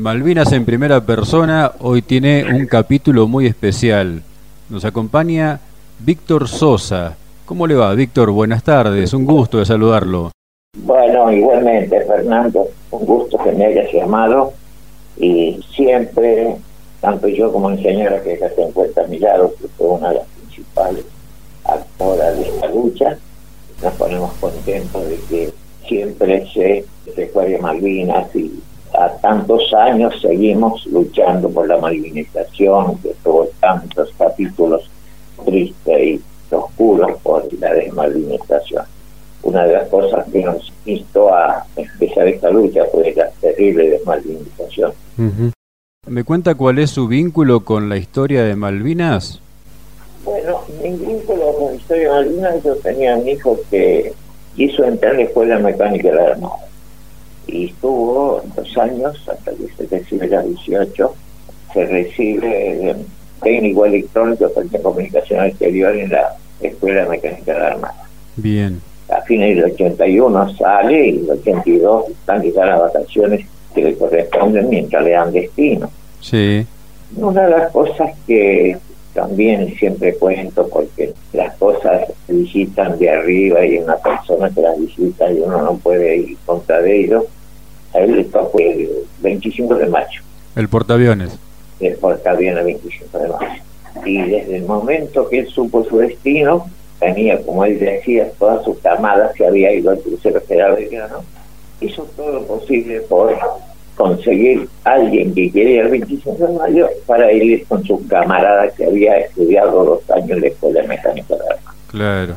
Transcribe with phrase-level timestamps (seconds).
[0.00, 4.22] Malvinas en primera persona hoy tiene un capítulo muy especial.
[4.70, 5.60] Nos acompaña
[5.98, 7.18] Víctor Sosa.
[7.44, 8.30] ¿Cómo le va, Víctor?
[8.30, 10.30] Buenas tardes, un gusto de saludarlo.
[10.84, 14.54] Bueno, igualmente, Fernando, un gusto que me hayas llamado
[15.18, 16.56] y siempre,
[17.02, 20.14] tanto yo como señora que ya se encuentra a mi lado, que fue una de
[20.14, 21.04] las principales
[21.64, 23.18] actoras de esta lucha,
[23.82, 25.52] nos ponemos contentos de que
[25.86, 28.62] siempre se recuerde Malvinas y
[28.94, 34.90] a tantos años seguimos luchando por la malvinización, que tuvo tantos capítulos
[35.44, 36.20] tristes y
[36.54, 38.84] oscuros por la desmalvinización.
[39.42, 44.92] Una de las cosas que nos instó a empezar esta lucha fue la terrible desmalvinización.
[46.06, 49.40] ¿Me cuenta cuál es su vínculo con la historia de Malvinas?
[50.24, 54.12] Bueno, mi vínculo con la historia de Malvinas, yo tenía un hijo que
[54.56, 56.69] quiso entrar en la escuela mecánica de la Armada
[57.52, 61.14] y estuvo dos años hasta que se recibe la 18
[61.72, 62.96] se recibe
[63.42, 68.08] técnico electrónico de comunicación exterior en la Escuela Mecánica de la Armada.
[68.36, 68.80] Bien.
[69.08, 74.68] A fines del 81 sale y el 82 están quizás las vacaciones que le corresponden
[74.68, 75.90] mientras le dan destino.
[76.20, 76.66] Sí.
[77.16, 78.76] Una de las cosas que
[79.14, 85.30] también siempre cuento porque las cosas visitan de arriba y una persona que las visita
[85.32, 87.24] y uno no puede ir contra de ellos
[87.94, 88.88] a él le tocó el
[89.20, 90.22] 25 de mayo.
[90.56, 91.38] El portaaviones.
[91.80, 93.62] El portaaviones 25 de mayo.
[94.04, 96.66] Y desde el momento que él supo su destino,
[96.98, 100.78] tenía, como él decía, todas sus camadas se había ido al crucero federal
[101.10, 101.24] ¿no?
[101.80, 103.36] hizo todo lo posible por
[103.96, 109.18] conseguir alguien que quería el 25 de mayo para ir con su camarada que había
[109.18, 111.74] estudiado dos años en la Escuela Mecánica de Armas.
[111.88, 112.36] Claro.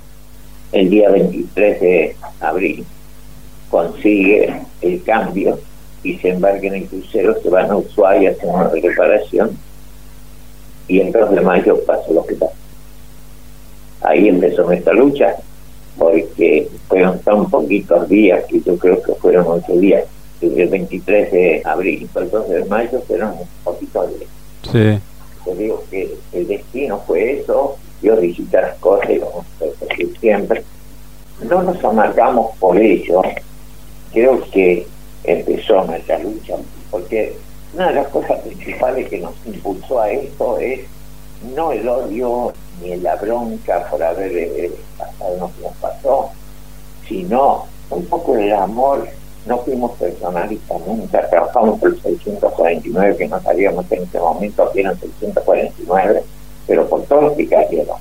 [0.71, 2.85] El día 23 de abril
[3.73, 5.57] consigue el cambio
[6.03, 9.57] y se embarca en el crucero, se van a Ushuaia, hacen una reparación
[10.87, 12.53] y el 2 de mayo pasó lo que pasó.
[14.01, 15.37] Ahí empezó nuestra lucha,
[15.97, 20.03] porque fueron tan poquitos días, que yo creo que fueron 11 días,
[20.41, 24.29] el 23 de abril y el 2 de mayo fueron un poquito días.
[24.71, 24.99] Sí.
[25.47, 29.43] Yo digo que el destino fue eso, yo visité las cosas, como
[30.19, 30.63] siempre.
[31.49, 33.23] No nos amargamos por ello,
[34.13, 34.87] creo que
[35.23, 36.55] empezó nuestra lucha,
[36.89, 37.35] porque
[37.73, 40.81] una de las cosas principales que nos impulsó a esto es
[41.55, 46.29] no el odio ni la bronca por haber eh, pasado lo que nos pasó,
[47.07, 49.07] sino un poco el amor.
[49.45, 54.79] No fuimos personalistas nunca, trabajamos por el 649 que nos haríamos en ese momento, aquí
[54.79, 56.23] eran 649,
[56.65, 57.97] pero por todo lo que cayeron.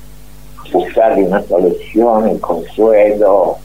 [0.73, 3.59] Buscarle una solución, el consuelo,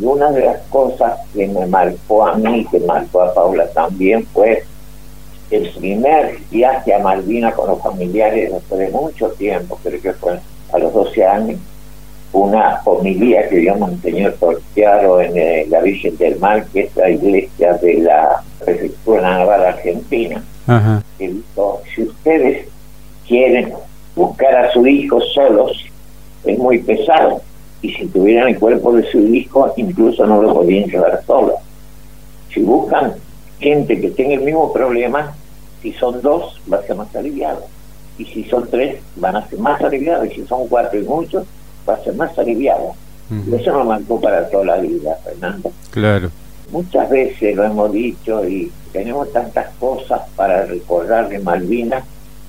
[0.00, 4.26] y una de las cosas que me marcó a mí, que marcó a Paula también,
[4.26, 4.64] fue
[5.50, 10.38] el primer viaje a Malvina con los familiares después de mucho tiempo, creo que fue
[10.72, 11.60] a los 12 años,
[12.32, 17.10] una homilía que dio Monseñor Torquiaro en eh, la Virgen del Mar, que es la
[17.10, 20.42] iglesia de la Prefectura Naval Argentina.
[21.18, 22.66] Que dijo, si ustedes
[23.28, 23.72] quieren
[24.16, 25.84] buscar a su hijo solos,
[26.44, 27.40] es muy pesado
[27.84, 31.56] y si tuvieran el cuerpo de su hijo, incluso no lo podían llevar solo.
[32.50, 33.12] Si buscan
[33.60, 35.34] gente que tenga el mismo problema,
[35.82, 37.62] si son dos, va a ser más aliviado.
[38.16, 40.26] Y si son tres, van a ser más aliviados.
[40.28, 41.44] Y si son cuatro y muchos,
[41.86, 42.94] va a ser más aliviado.
[43.52, 45.70] Eso nos marcó para toda la vida, Fernando.
[45.90, 46.30] Claro.
[46.70, 52.02] Muchas veces lo hemos dicho y tenemos tantas cosas para recordar de Malvinas.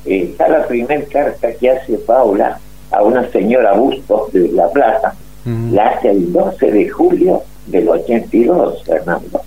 [0.05, 2.57] Eh, está la primera carta que hace Paula
[2.91, 5.13] a una señora Bustos de La Plata,
[5.45, 9.41] la hace el 12 de julio del 82, Fernando.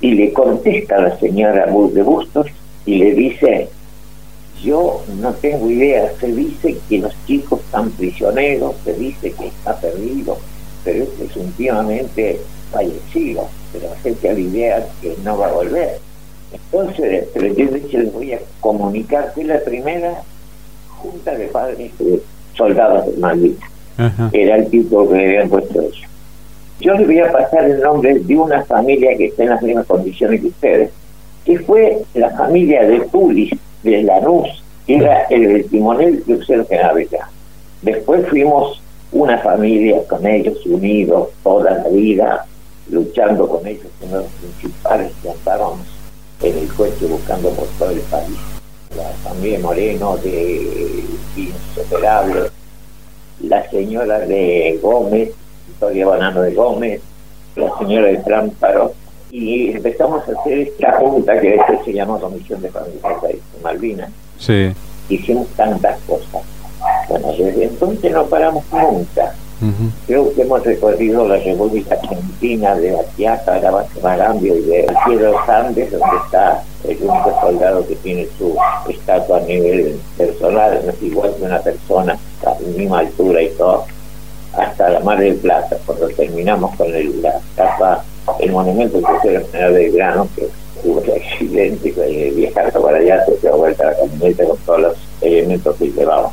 [0.00, 2.46] Y le contesta a la señora de Bustos
[2.84, 3.68] y le dice,
[4.62, 9.76] yo no tengo idea, se dice que los chicos están prisioneros, se dice que está
[9.80, 10.38] perdido,
[10.84, 15.98] pero es presuntivamente fallecido, pero gente la idea que no va a volver.
[16.52, 20.22] Entonces, pero yo les voy a comunicar que la primera
[20.88, 22.22] junta de padres de
[22.56, 23.56] soldados de
[24.32, 26.02] Era el tipo que me habían puesto ellos.
[26.80, 29.86] Yo les voy a pasar el nombre de una familia que está en las mismas
[29.86, 30.90] condiciones que ustedes,
[31.44, 33.52] que fue la familia de Pulis,
[33.82, 37.06] de Lanús, que era el, timonel de Crucero General
[37.82, 38.82] Después fuimos
[39.12, 42.46] una familia con ellos, unidos toda la vida,
[42.90, 45.86] luchando con ellos, uno los principales que andábamos
[46.42, 48.36] en el coche buscando por todo el país.
[48.96, 51.04] La familia Moreno de
[51.36, 52.50] Insuperable,
[53.40, 55.30] la señora de Gómez,
[55.66, 57.00] Victoria Banano de Gómez,
[57.56, 58.92] la señora de Trámparo,
[59.30, 64.10] y empezamos a hacer esta junta que después se llamó Comisión de Familia de Malvinas.
[64.38, 64.72] Sí.
[65.08, 66.42] Hicimos tantas cosas.
[67.08, 69.34] Bueno, desde entonces no paramos nunca.
[70.06, 74.62] Creo que hemos recorrido la República Argentina de la Quiaca a la base Marambio y
[74.62, 78.54] de de los Andes, donde está el único soldado que tiene su
[78.88, 83.48] estatua a nivel personal, no es igual que una persona a la misma altura y
[83.50, 83.86] todo,
[84.56, 88.04] hasta la Mar del Plata, cuando terminamos con el, la estatua,
[88.40, 90.48] el monumento que fue el general del grano, que
[90.84, 94.96] hubo el accidente, que viajando para allá, se dio vuelta la camioneta con todos los
[95.22, 96.30] elementos que llevaba.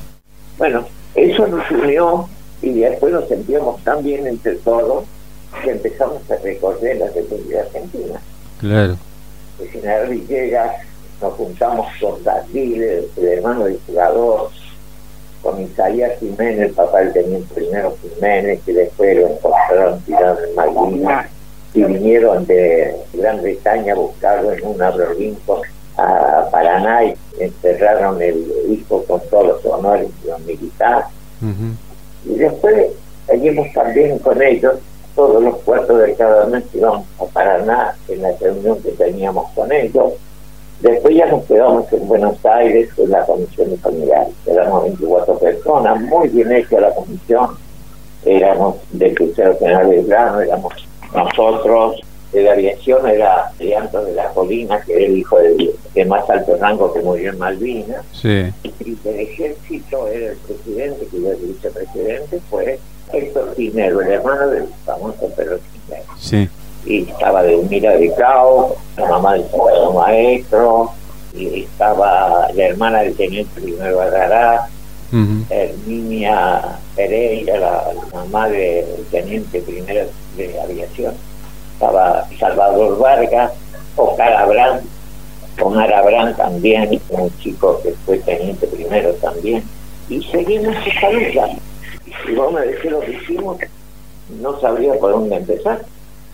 [0.58, 0.86] Bueno,
[1.16, 2.28] eso nos unió
[2.64, 5.04] y después nos sentíamos tan bien entre todos
[5.64, 8.20] que empezamos a recorrer la República Argentina.
[8.60, 8.98] Claro.
[9.60, 10.78] El general Villegas,
[11.22, 12.82] nos juntamos con David,
[13.18, 14.50] el hermano del jugador,
[15.42, 20.56] con Isaías Jiménez, el papá del teniente primero Jiménez, que después lo encontraron tirado en
[20.56, 21.28] Malvinas,
[21.74, 25.62] y vinieron de Gran Bretaña a buscarlo en un aerolíneo
[25.98, 31.06] a Paraná y enterraron el disco con todos los honores de los militares.
[32.26, 32.88] Y después
[33.28, 34.76] seguimos también con ellos,
[35.16, 39.72] todos los cuartos de cada mes íbamos a Paraná en la reunión que teníamos con
[39.72, 40.14] ellos.
[40.82, 44.34] Después ya nos quedamos en Buenos Aires con la comisión de familiares.
[44.46, 47.58] Éramos 24 personas, muy bien hecha la comisión.
[48.26, 50.74] Éramos del crucero general Belgrano, éramos
[51.14, 52.02] nosotros,
[52.34, 56.58] de la aviación era Leandro de la Colina, que era el hijo de, más alto
[56.60, 58.04] rango que murió en Malvinas.
[58.12, 58.52] Sí.
[58.64, 62.80] Y del ejército era el presidente, que era el vicepresidente, fue
[63.12, 66.06] Héctor Tinero, el hermano del famoso Pedro Tinero.
[66.18, 66.50] Sí.
[66.86, 69.46] Y estaba de Mira de Cao, la mamá del
[69.94, 70.92] maestro,
[71.36, 74.68] y estaba la hermana del teniente primero Agará,
[75.50, 81.14] Herminia Pereira, la, mamá del teniente primero de aviación
[81.84, 83.52] estaba Salvador Vargas,
[83.96, 84.80] Oscar Abrán,
[85.62, 89.64] Omar Abrán también, un chico que fue teniente primero también,
[90.10, 91.48] y seguimos esa lucha.
[92.26, 93.58] Si vos me decís lo que hicimos,
[94.42, 95.82] no sabría por dónde empezar.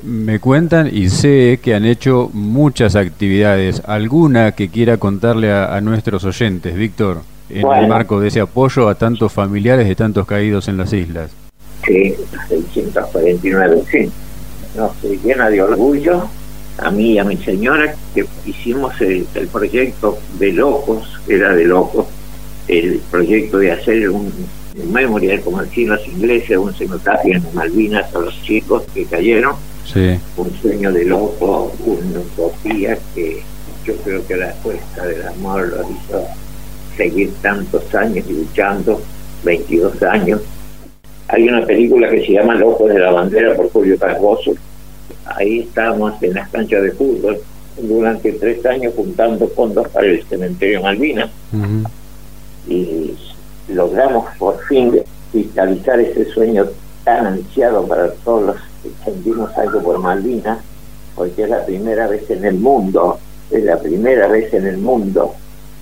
[0.03, 3.81] Me cuentan y sé que han hecho muchas actividades.
[3.85, 8.95] ¿Alguna que quiera contarle a, nuestros oyentes, Víctor, en el marco de ese apoyo a
[8.95, 11.31] tantos familiares de tantos caídos en las islas?
[11.85, 12.15] Sí,
[12.47, 14.09] 649, sí
[14.75, 14.91] nos
[15.23, 16.29] llena de orgullo
[16.77, 22.07] a mí y a mi señora que hicimos el, proyecto de locos, era de locos,
[22.67, 24.31] el proyecto de hacer un,
[24.91, 29.55] memorial, como decían los ingleses, un cenotafio en Malvinas a los chicos que cayeron.
[30.37, 33.41] Un sueño de loco, una utopía que
[33.85, 36.27] yo creo que la fuerza del amor lo hizo
[36.95, 39.01] seguir tantos años y luchando,
[39.43, 40.41] 22 años,
[41.29, 44.53] hay una película que se llama Locos de la Bandera por Julio Carboso.
[45.25, 47.39] Ahí estábamos en las canchas de fútbol
[47.79, 51.29] durante tres años juntando fondos para el cementerio Malvinas.
[52.67, 53.13] Y
[53.67, 56.65] logramos por fin cristalizar ese sueño
[57.03, 60.57] tan ansiado para todos los que sentimos algo por Malvinas,
[61.15, 63.19] porque es la primera vez en el mundo,
[63.51, 65.35] es la primera vez en el mundo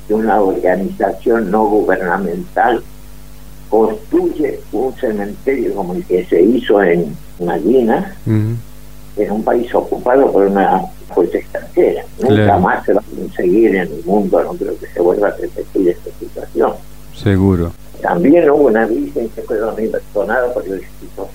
[0.09, 2.83] que una organización no gubernamental
[3.69, 10.47] construye un cementerio como el que se hizo en Malvinas, en un país ocupado por
[10.47, 10.81] una
[11.13, 12.03] fuerza extranjera.
[12.19, 15.31] Nunca más se va a conseguir en el mundo, no creo que se vuelva a
[15.31, 16.73] repetir esta situación.
[17.15, 17.71] Seguro.
[18.01, 20.83] También hubo una virgen que fue donada por el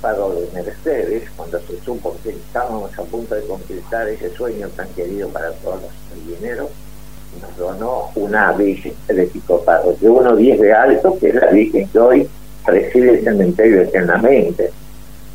[0.01, 4.89] Faro de Mercedes cuando se supo que estábamos a punto de completar ese sueño tan
[4.91, 6.69] querido para todos los marineros
[7.41, 11.99] nos donó una Virgen de Picopado, de 1,10 de alto, que es la Virgen que
[11.99, 12.29] hoy
[12.65, 14.71] preside el cementerio eternamente.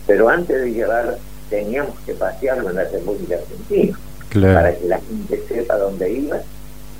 [0.05, 1.17] Pero antes de llevar,
[1.49, 3.97] teníamos que pasearlo en la República Argentina,
[4.53, 6.37] para que la gente sepa dónde iba.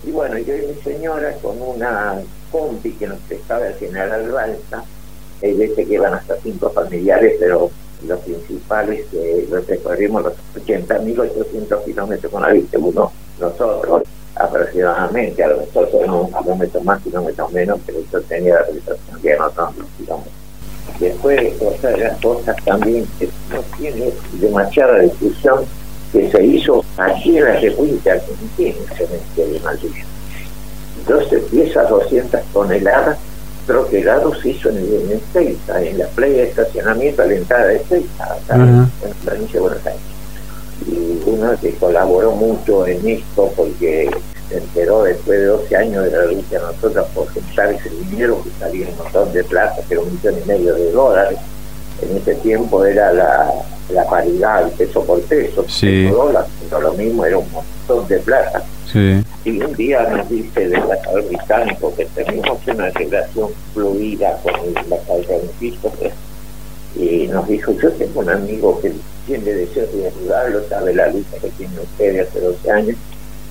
[0.06, 2.16] Y bueno, yo y mi señora con una
[2.52, 4.84] compi que nos prestaba el general Balsa,
[5.42, 7.70] hay veces que iban hasta cinco familiares, pero
[8.08, 14.04] los principales eh, los recorrimos los 80.800 kilómetros con la Virgen, uno nosotros
[14.40, 19.22] aproximadamente, a lo mejor son unos kilómetros más, kilómetros menos, pero eso tenía la realización
[19.22, 20.28] que nosotros digamos.
[21.00, 25.66] Después, otra de las cosas también que no tiene demasiada discusión,
[26.12, 30.08] que se hizo aquí en la República Argentina, en el Malvinas.
[31.00, 33.18] Entonces, de esas 200 toneladas,
[33.68, 37.76] troquelados se hizo en el Ezeiza, en la playa de estacionamiento a la entrada de
[37.76, 40.17] Ezeiza, acá en la provincia de Buenos Aires
[40.88, 44.10] y uno que colaboró mucho en esto porque
[44.50, 48.50] se enteró después de 12 años de la lucha nosotros por juntar ese dinero que
[48.60, 51.40] salía un montón de plata, que era un millón y medio de dólares.
[52.02, 56.10] En ese tiempo era la la paridad, el peso por peso, sí.
[56.70, 58.64] pero lo mismo era un montón de plata.
[58.92, 59.22] Sí.
[59.46, 64.78] Y un día nos dice el embajador británico que tenemos una relación fluida con el
[64.78, 66.12] embajador Christopher
[66.96, 68.94] y nos dijo, yo tengo un amigo que
[69.28, 72.98] tiene deseo de ayudarlo, sabe la lucha que tiene usted hace 12 años,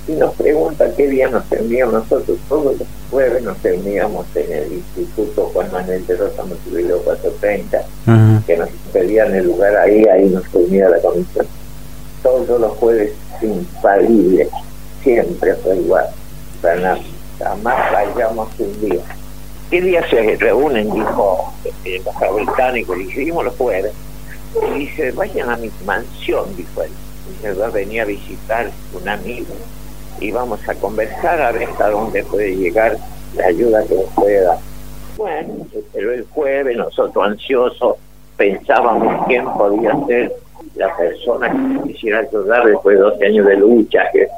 [0.08, 2.38] y nos pregunta qué día nos reuníamos nosotros.
[2.48, 8.56] Todos los jueves nos reuníamos en el Instituto Juan Manuel de Rosa Montevideo 430, que
[8.56, 11.46] nos pedían el lugar ahí, ahí nos reunía la comisión.
[12.22, 14.48] Todos los jueves infalibles,
[15.02, 16.06] siempre fue igual.
[16.62, 16.98] Para
[17.38, 19.02] jamás vayamos un día.
[19.70, 20.90] ¿Qué día se reúnen?
[20.92, 21.52] Dijo
[21.84, 23.92] el embajador británico, y dijimos los jueves.
[24.62, 26.90] Y dice, vayan a mi mansión, dijo él.
[27.42, 29.54] Y va a a visitar un amigo
[30.20, 32.96] y vamos a conversar a ver hasta dónde puede llegar
[33.34, 34.58] la ayuda que nos puede dar.
[35.16, 37.96] Bueno, pero el jueves nosotros ansiosos
[38.36, 40.32] pensábamos quién podía ser
[40.74, 41.50] la persona
[41.84, 44.28] que quisiera ayudar después de 12 años de lucha, que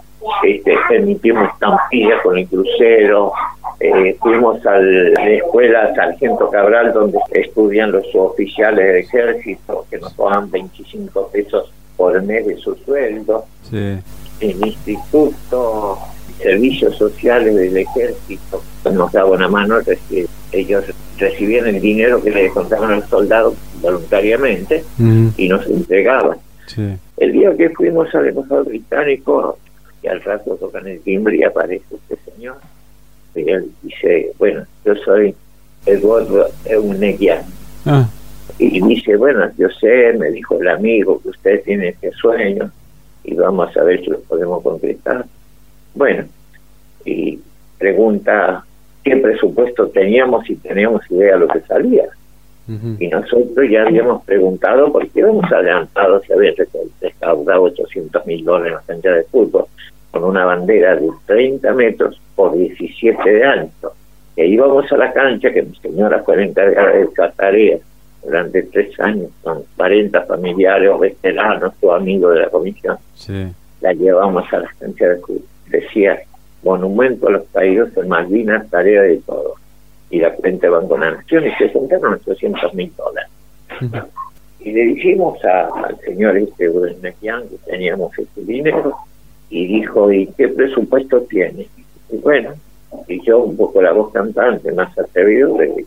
[0.42, 3.32] este, permitimos estampillas con el crucero,
[3.80, 10.12] eh, fuimos a la escuela Sargento Cabral donde estudian los oficiales del ejército que nos
[10.14, 13.44] pagan 25 pesos por mes de su sueldo.
[13.62, 13.98] Sí
[14.40, 15.98] el Instituto
[16.40, 19.78] Servicios Sociales del Ejército nos daba una mano,
[20.52, 20.84] ellos
[21.18, 24.84] recibían el dinero que le contaban al soldado voluntariamente
[25.36, 26.38] y nos entregaban.
[27.16, 29.58] El día que fuimos al embajador británico,
[30.02, 32.56] y al rato tocan el timbre y aparece este señor,
[33.34, 35.34] y él dice, bueno, yo soy
[35.86, 37.42] Eduardo Eunequian.
[37.86, 38.08] Ah.
[38.58, 42.70] Y dice, bueno, yo sé, me dijo el amigo que usted tiene este sueño,
[43.24, 45.26] y vamos a ver si lo podemos concretar.
[45.94, 46.24] Bueno,
[47.04, 47.38] y
[47.78, 48.64] pregunta
[49.04, 52.04] qué presupuesto teníamos y teníamos idea de lo que salía.
[52.98, 56.52] Y nosotros ya habíamos preguntado porque habíamos adelantado, se había
[57.00, 59.64] recaudado 800 mil dólares en la cancha de fútbol
[60.10, 63.92] con una bandera de 30 metros por 17 de alto.
[64.36, 67.78] E íbamos a la cancha, que mi señora fue la encargada de esa tarea,
[68.24, 72.96] durante tres años con 40 familiares o veteranos o amigos de la comisión.
[73.80, 75.40] La llevamos a la estancia de Cuba.
[75.68, 76.20] Decía,
[76.62, 79.54] monumento a los caídos en Malvinas, tarea de todo.
[80.10, 83.30] Y la cuenta de Banco de la Nación y se juntaron 800 mil dólares.
[84.60, 88.94] Y le dijimos al señor este Buenequian que teníamos ese dinero
[89.50, 91.66] y dijo, ¿y qué presupuesto tiene?
[92.10, 92.54] Y bueno,
[93.06, 95.84] y yo un poco la voz cantante, más atrevido, le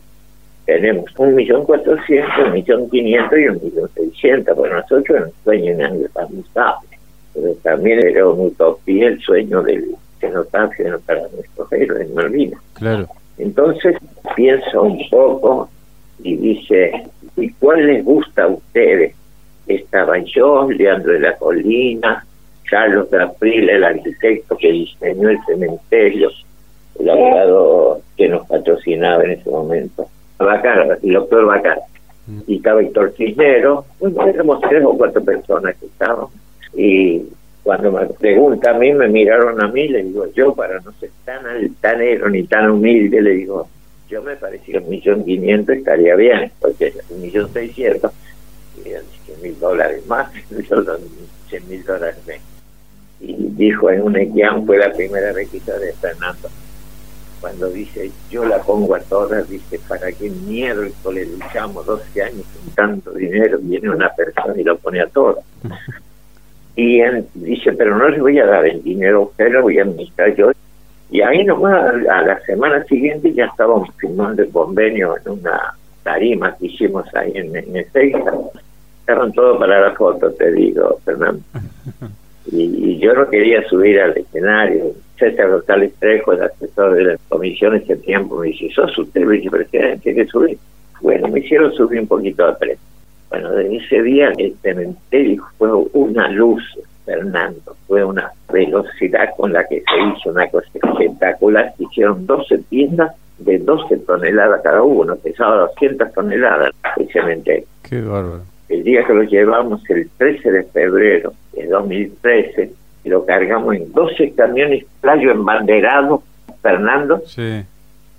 [0.64, 4.56] tenemos un millón cuatrocientos, un millón quinientos y un millón seiscientos.
[4.56, 6.88] Para nosotros es un sueño inalcanzable,
[7.34, 12.60] pero también era una utopía el sueño del cenotafio para nuestros héroes en Malvinas.
[12.74, 13.08] Claro.
[13.38, 13.96] Entonces
[14.36, 15.68] piensa un poco
[16.22, 17.04] y dice,
[17.36, 19.14] ¿y cuál les gusta a ustedes?
[19.66, 22.24] Estaba yo, Leandro de la Colina,
[22.68, 26.30] Carlos de April, el arquitecto que diseñó el cementerio,
[26.98, 30.08] el abogado que nos patrocinaba en ese momento
[30.38, 31.78] Bacar, el doctor Bacar.
[32.26, 32.40] Mm.
[32.46, 36.30] Y estaba Víctor Cisneros, bueno, éramos tres o cuatro personas que estábamos.
[36.74, 37.22] Y
[37.62, 41.10] cuando me pregunta a mí, me miraron a mí, le digo, yo para no ser
[41.24, 43.68] tan altanero ni tan humilde, le digo,
[44.08, 48.12] yo me parecía un millón quinientos estaría bien, porque un millón seiscientos,
[48.82, 50.32] cien mil dólares más,
[51.48, 52.42] cien mil dólares menos.
[53.20, 56.50] Y dijo en un equián, fue la primera requisa de Fernando,
[57.40, 62.44] cuando dice yo la pongo a todas, dice, ¿para qué miedo le luchamos 12 años
[62.54, 63.58] con tanto dinero?
[63.60, 65.44] Viene una persona y lo pone a todas.
[66.74, 69.78] Y él dice, pero no le voy a dar el dinero a usted, lo voy
[69.78, 70.52] a administrar yo.
[71.10, 76.56] Y ahí nomás, a la semana siguiente ya estábamos firmando el convenio en una tarima
[76.56, 78.32] que hicimos ahí en, en Ezeiza.
[79.00, 81.40] Estaban todos para la foto, te digo, Fernando.
[82.50, 84.92] Y, yo no quería subir al escenario.
[85.18, 90.14] César González Trejo, el asesor de la comisión ese tiempo, me dice, sos usted vicepresidente,
[90.14, 90.58] que subir.
[91.00, 92.78] Bueno, me hicieron subir un poquito a tres.
[93.32, 96.62] Bueno, de ese día el cementerio fue una luz,
[97.06, 101.72] Fernando, fue una velocidad con la que se hizo una cosa espectacular.
[101.78, 107.64] Hicieron 12 tiendas de 12 toneladas cada uno, pesaba 200 toneladas el cementerio.
[107.88, 108.42] Qué bárbaro.
[108.68, 112.70] El día que lo llevamos, el 13 de febrero de 2013,
[113.04, 116.20] lo cargamos en 12 camiones playo embanderados,
[116.60, 117.62] Fernando, sí.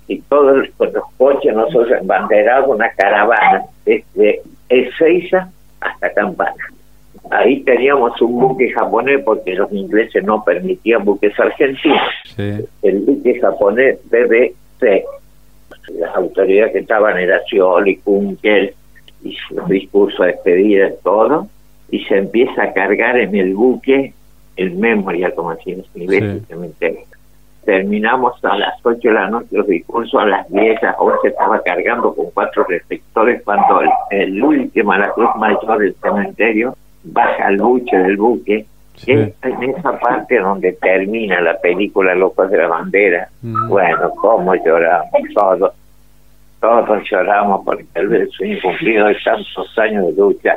[0.08, 6.54] y todos con los coches nosotros embanderados, una caravana desde Ezeiza hasta Campana.
[7.30, 12.00] Ahí teníamos un buque japonés porque los ingleses no permitían buques argentinos.
[12.36, 15.04] El buque japonés BBC,
[15.98, 18.74] las autoridades que estaban eran Scioli, Kunkel,
[19.22, 21.48] y su discurso de despedida, todo,
[21.90, 24.12] y se empieza a cargar en el buque
[24.56, 25.84] el memorial, como así en
[26.46, 27.00] cementerio.
[27.64, 31.28] Terminamos a las 8 de la noche los discursos, a las 10, a las 11
[31.28, 33.80] estaba cargando con cuatro reflectores cuando
[34.10, 38.66] el, último, la cruz mayor del cementerio, baja al buche del buque
[39.06, 43.28] en esa parte donde termina la película Locos de la Bandera.
[43.42, 43.68] Mm.
[43.68, 45.72] Bueno, cómo lloramos todos.
[46.60, 50.56] Todos lloramos porque el sueño cumplido de tantos años de lucha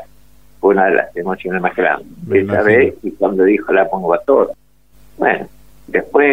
[0.59, 2.07] fue una de las emociones más grandes.
[2.31, 4.51] Esa vez y cuando dijo la pongo a todos.
[5.17, 5.47] Bueno,
[5.87, 6.27] después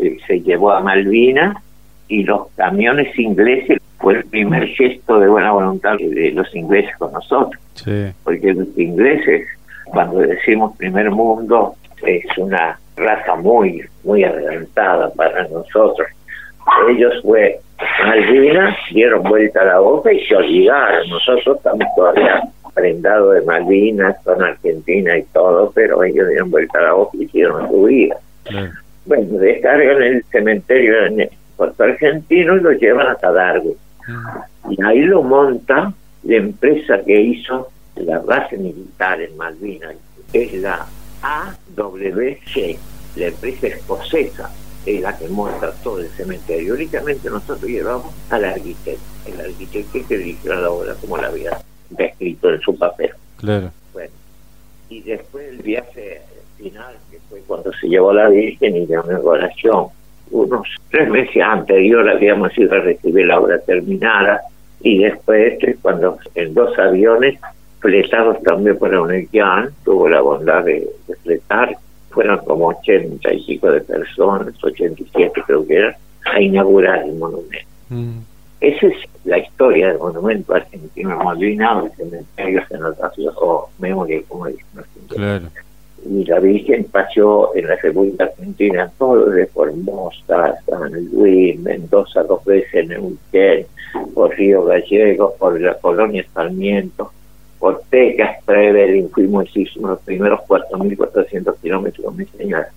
[0.00, 1.56] eh, se llevó a Malvinas
[2.08, 7.12] y los camiones ingleses fue el primer gesto de buena voluntad de los ingleses con
[7.12, 7.60] nosotros.
[8.22, 9.46] Porque los ingleses
[9.86, 16.08] cuando decimos primer mundo es una raza muy, muy adelantada para nosotros.
[16.88, 17.60] Ellos fue
[18.04, 21.08] Malvinas, dieron vuelta a la hoja y se olvidaron.
[21.08, 22.42] Nosotros estamos todavía
[22.74, 27.24] prendados de Malvinas, con Argentina y todo, pero ellos dieron vuelta a la hoja y
[27.24, 28.16] hicieron su vida.
[29.06, 33.76] Bueno, descargan el cementerio en Puerto Argentino y lo llevan a Darwin.
[34.70, 35.92] Y ahí lo monta
[36.24, 39.94] la empresa que hizo la base militar en Malvinas
[40.32, 40.86] es la
[41.22, 42.78] AWC,
[43.16, 44.50] la empresa escocesa,
[44.84, 46.74] es la que muestra todo el cementerio.
[46.74, 51.58] Únicamente nosotros llevamos al arquitecto, el arquitecto que dirigió la obra como la había
[51.90, 53.10] descrito en su papel.
[53.36, 53.70] Claro.
[53.92, 54.12] Bueno,
[54.88, 56.22] y después el viaje
[56.58, 56.96] final,
[57.34, 59.86] fue cuando se llevó la Virgen y la oración,
[60.30, 64.40] unos tres meses anterior habíamos ido a recibir la obra terminada
[64.80, 67.38] y después cuando en dos aviones
[67.80, 69.00] fletados también por la
[69.84, 70.88] tuvo la bondad de,
[71.22, 71.76] fletar,
[72.10, 77.68] fueron como ochenta y pico de personas, 87 creo que era, a inaugurar el monumento.
[77.90, 78.18] Mm.
[78.60, 82.62] Esa es la historia del monumento argentino Malvinas, el cementerio
[83.36, 84.64] o memoria, como dicen.
[85.08, 85.48] Claro.
[86.06, 92.44] Y la Virgen pasó en la República Argentina todo de Formosa, San Luis, Mendoza dos
[92.44, 93.66] veces, en Neuquén,
[94.12, 97.10] por Río Gallegos, por la colonia Sarmiento,
[97.58, 102.68] Ortega, Trevelin, fuimos, hicimos los primeros 4.400 kilómetros mi señora.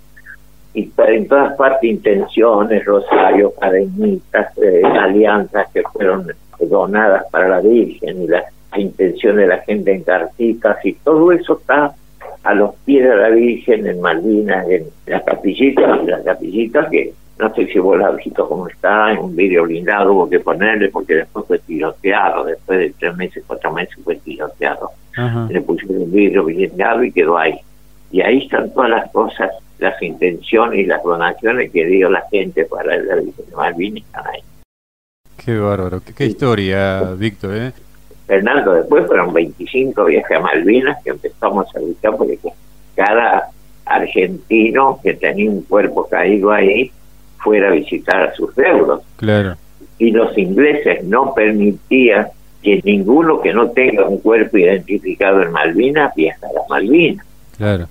[0.73, 8.23] Y en todas partes intenciones, Rosario, cadenitas, eh, alianzas que fueron donadas para la Virgen
[8.23, 8.45] y las
[8.78, 11.95] intenciones de la gente en cartitas y todo eso está
[12.47, 17.53] a los pies de la Virgen en Malvinas, en las capillitas, las capillitas que no
[17.53, 21.15] sé si vos la visto cómo está, en un vídeo blindado hubo que ponerle porque
[21.15, 24.91] después fue tiroteado, después de tres meses, cuatro meses fue tiroteado.
[25.49, 27.55] Le pusieron un vidrio blindado y quedó ahí.
[28.12, 32.65] Y ahí están todas las cosas, las intenciones y las donaciones que dio la gente
[32.65, 34.41] para el Virgen de Malvinas están ahí.
[35.43, 37.73] Qué bárbaro, qué, historia, Víctor, ¿eh?
[38.27, 42.37] Fernando, después fueron 25 viajes a Malvinas que empezamos a buscar porque
[42.95, 43.49] cada
[43.85, 46.91] argentino que tenía un cuerpo caído ahí
[47.37, 49.01] fuera a visitar a sus deudos.
[49.15, 49.55] Claro.
[49.97, 52.27] Y los ingleses no permitían
[52.61, 57.25] que ninguno que no tenga un cuerpo identificado en Malvinas viajara a Malvinas.
[57.55, 57.87] Claro.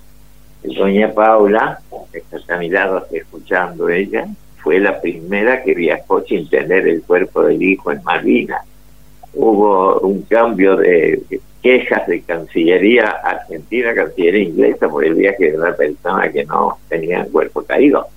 [0.62, 1.80] Doña Paula,
[2.12, 4.26] que está a mi lado escuchando ella,
[4.58, 8.62] fue la primera que viajó sin tener el cuerpo del hijo en Malvinas.
[9.36, 11.22] Hubo un cambio de
[11.62, 17.22] quejas de Cancillería Argentina, Cancillería Inglesa por el viaje de una persona que no tenía
[17.22, 18.08] el cuerpo caído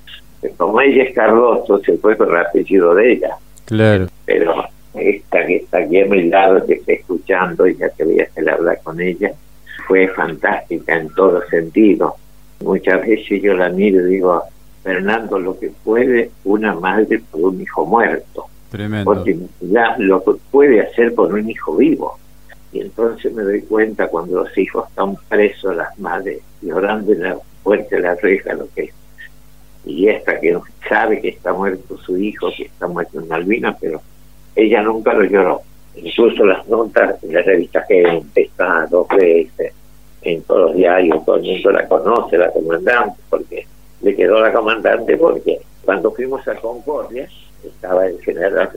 [0.58, 3.38] como ella es Cardoso, se fue con el apellido de ella.
[3.66, 4.08] Claro.
[4.26, 8.20] Pero esta que está aquí a mi lado, que está escuchando, y ya que voy
[8.20, 9.32] a hacer hablar con ella,
[9.88, 12.16] fue fantástica en todo sentido.
[12.62, 14.44] Muchas veces yo la miro y digo,
[14.84, 18.46] Fernando, lo que puede una madre por un hijo muerto.
[19.06, 22.18] Porque ya lo puede hacer por un hijo vivo.
[22.72, 27.38] Y entonces me doy cuenta cuando los hijos están presos, las madres llorando en la
[27.64, 28.94] puerta de la reja, lo que es
[29.86, 34.02] y esta que sabe que está muerto su hijo, que está muerto en Malvinas, pero
[34.56, 35.62] ella nunca lo lloró.
[35.96, 39.74] Incluso las notas en la revista que está dos veces,
[40.22, 43.66] en todos los diarios, todo el mundo la conoce, la comandante, porque
[44.02, 47.28] le quedó la comandante porque cuando fuimos a Concordia
[47.68, 48.70] estaba el general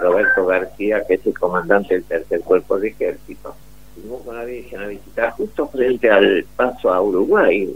[0.00, 3.54] Roberto García, que es el comandante del tercer cuerpo de ejército.
[3.94, 7.68] Fuimos con la Virgen a visitar justo frente al paso a Uruguay,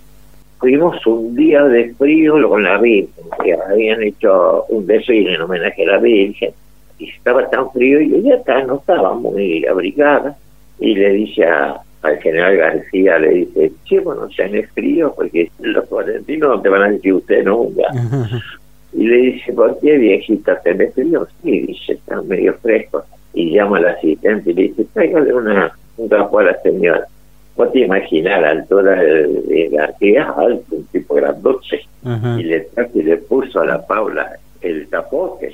[0.59, 5.83] fuimos un día de frío con la Virgen, que habían hecho un desfile en homenaje
[5.83, 6.53] a la Virgen,
[6.99, 10.37] y estaba tan frío y ella no estaba muy abrigada,
[10.79, 16.49] y le dice al general García, le dice, che, bueno, tenés frío, porque los cuarentinos
[16.49, 17.83] no te van a decir usted nunca.
[18.95, 21.27] y le dice, ¿por qué viejita tenés frío?
[21.43, 23.05] Sí, dice, está medio fresco.
[23.33, 27.07] Y llama al asistente y le dice, tráigale una, un trapo a la señora
[27.57, 31.83] Vos te imaginas la altura de, García, alto, un tipo grandote,
[32.39, 35.53] y le, y le puso a la Paula el tapote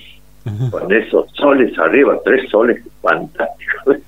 [0.70, 3.98] con esos soles arriba, tres soles fantásticos.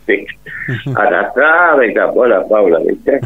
[0.96, 3.20] a la trave capó la Paula, ¿viste?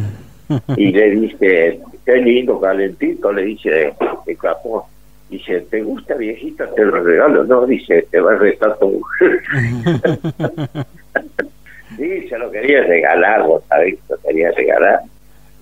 [0.77, 3.93] Y le dice, qué lindo, calentito, le dice
[4.27, 4.87] el capó.
[5.29, 6.73] Dice, ¿te gusta viejita?
[6.75, 7.45] Te lo regalo.
[7.45, 9.43] No, dice, te va a restar tu mujer.
[11.97, 15.01] sí, se lo quería regalar, vos sabés, lo quería regalar.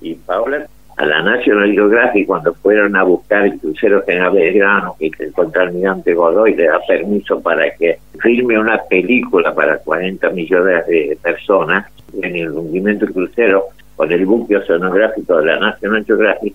[0.03, 5.11] Y Paula a la National Geographic cuando fueron a buscar el crucero General Belgrano que
[5.19, 11.19] el contraalmirante Godoy le da permiso para que filme una película para 40 millones de
[11.21, 11.87] personas
[12.23, 13.65] en el hundimiento del crucero
[13.97, 16.55] con el buque oceanográfico de la National Geographic,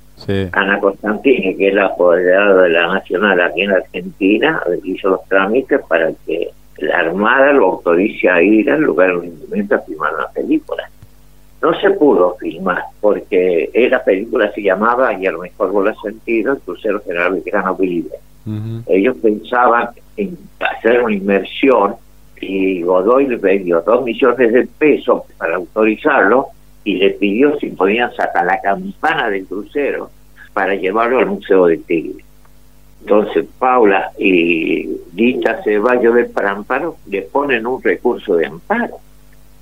[0.51, 5.79] Ana Constantini, que es la apoderada de la Nacional aquí en Argentina, hizo los trámites
[5.87, 10.89] para que la Armada lo autorice a ir al lugar hundimiento a filmar una película.
[11.61, 15.91] No se pudo filmar porque la película se llamaba, y a lo mejor vos lo
[15.91, 18.11] has sentido, el crucero general Belgrano Vive.
[18.87, 21.95] Ellos pensaban en hacer una inmersión
[22.41, 26.47] y Godoy le dio dos millones de pesos para autorizarlo
[26.83, 30.09] y le pidió si podían sacar la campana del crucero
[30.53, 32.23] para llevarlo al Museo de Tigre.
[33.01, 38.99] Entonces Paula y Dita Ceballos de Paramparo le ponen un recurso de amparo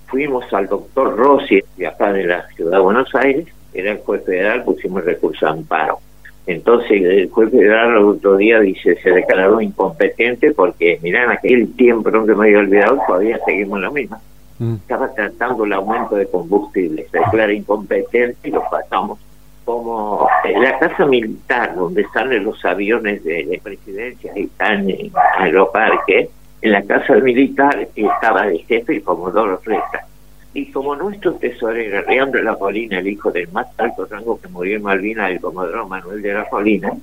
[0.08, 4.23] fuimos al doctor Rossi, de acá de la ciudad de Buenos Aires, era el juez
[4.25, 5.99] federal, pusimos recurso de amparo.
[6.47, 11.75] Entonces el juez federal el otro día dice, se declaró incompetente porque, mirá, en aquel
[11.75, 14.17] tiempo, no me había olvidado, todavía seguimos lo mismo.
[14.59, 14.75] Mm.
[14.75, 19.19] Estaba tratando el aumento de combustible, se declara incompetente y lo pasamos
[19.67, 26.29] como en la casa militar donde salen los aviones de, presidencia y están en aeroparque,
[26.61, 30.07] en la casa militar estaba el jefe el Comodoro Fleta.
[30.53, 34.47] Y como nuestro tesorero, Leandro de la Colina, el hijo del más alto rango que
[34.47, 36.93] murió en Malvinas, el Comodoro Manuel de la Colina,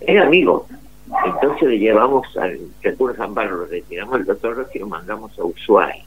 [0.00, 0.66] era amigo.
[1.24, 6.04] Entonces le llevamos al recurso Amparo, lo retiramos el doctor y lo mandamos a Ushuaia.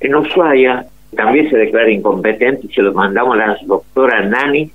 [0.00, 4.70] En Ushuaia también se declara incompetente y se lo mandamos a la doctora Nani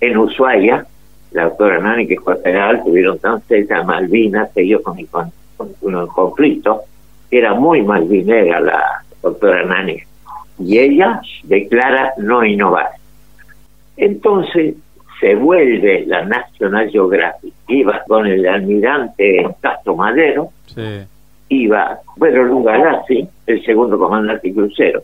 [0.00, 0.86] en Ushuaia.
[1.32, 5.32] La doctora Nani, que fue federal, tuvieron tan cerca Malvinas, que yo con con,
[5.80, 6.82] con, conflicto,
[7.30, 9.98] era muy malvinera la doctora Nani,
[10.58, 12.90] y ella declara no innovar.
[13.96, 14.74] Entonces
[15.20, 20.50] se vuelve la National Geographic, iba con el almirante Castro Madero,
[21.48, 25.02] iba bueno Lugalazzi, el segundo comandante crucero.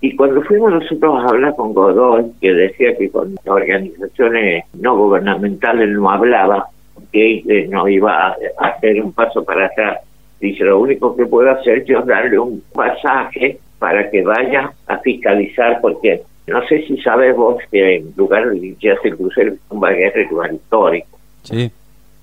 [0.00, 5.88] Y cuando fuimos nosotros a hablar con Godoy, que decía que con organizaciones no gubernamentales
[5.90, 6.66] no hablaba,
[7.10, 10.00] que no iba a hacer un paso para atrás
[10.44, 15.80] Dice, lo único que puedo hacer es darle un pasaje para que vaya a fiscalizar,
[15.80, 19.80] porque no sé si sabes vos que en lugar de hace el crucero es un
[19.80, 21.18] lugar histórico.
[21.44, 21.70] Sí.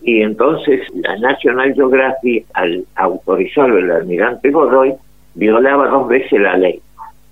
[0.04, 4.94] Y entonces la National Geographic, al autorizarlo el almirante Godoy,
[5.36, 6.82] violaba dos veces la ley.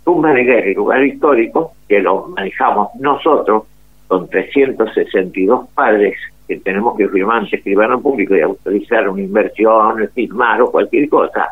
[0.03, 3.63] Tumba de guerra y lugar histórico, que lo manejamos nosotros,
[4.07, 6.15] con 362 padres
[6.47, 11.47] que tenemos que firmar ante escribano público y autorizar una inversión, firmar o cualquier cosa.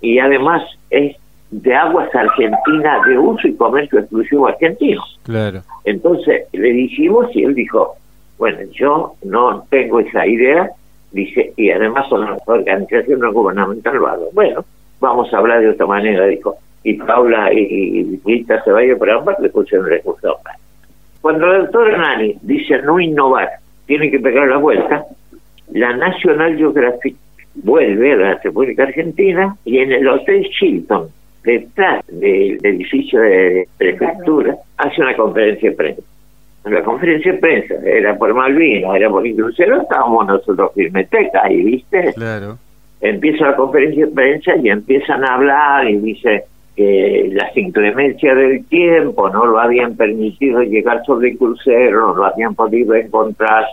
[0.00, 1.16] Y además es
[1.52, 5.02] de aguas argentinas de uso y comercio exclusivo argentino.
[5.22, 5.62] Claro.
[5.84, 7.94] Entonces le dijimos y él dijo,
[8.38, 10.70] bueno, yo no tengo esa idea,
[11.12, 14.28] dice, y además son una organización no gubernamental lo hago.
[14.32, 14.64] Bueno,
[15.00, 16.56] vamos a hablar de otra manera, dijo.
[16.82, 20.36] Y Paula y, Rita se vayan por ambas le pusieron recursos.
[21.20, 23.48] Cuando el doctor Nani dice no innovar,
[23.86, 25.06] tiene que pegar la vuelta,
[25.72, 27.16] la National Geographic
[27.54, 31.08] vuelve a la República Argentina y en el Hotel Chilton,
[31.42, 36.02] detrás del edificio de prefectura, hace una conferencia de prensa.
[36.64, 42.12] La conferencia de prensa era por Malvinas, era por crucero, estábamos nosotros firmeteca ahí, ¿viste?
[42.14, 42.58] Claro.
[43.02, 48.64] Empieza la conferencia de prensa y empiezan a hablar y dice que las inclemencias del
[48.64, 53.66] tiempo no lo habían permitido llegar sobre el crucero, no lo habían podido encontrar.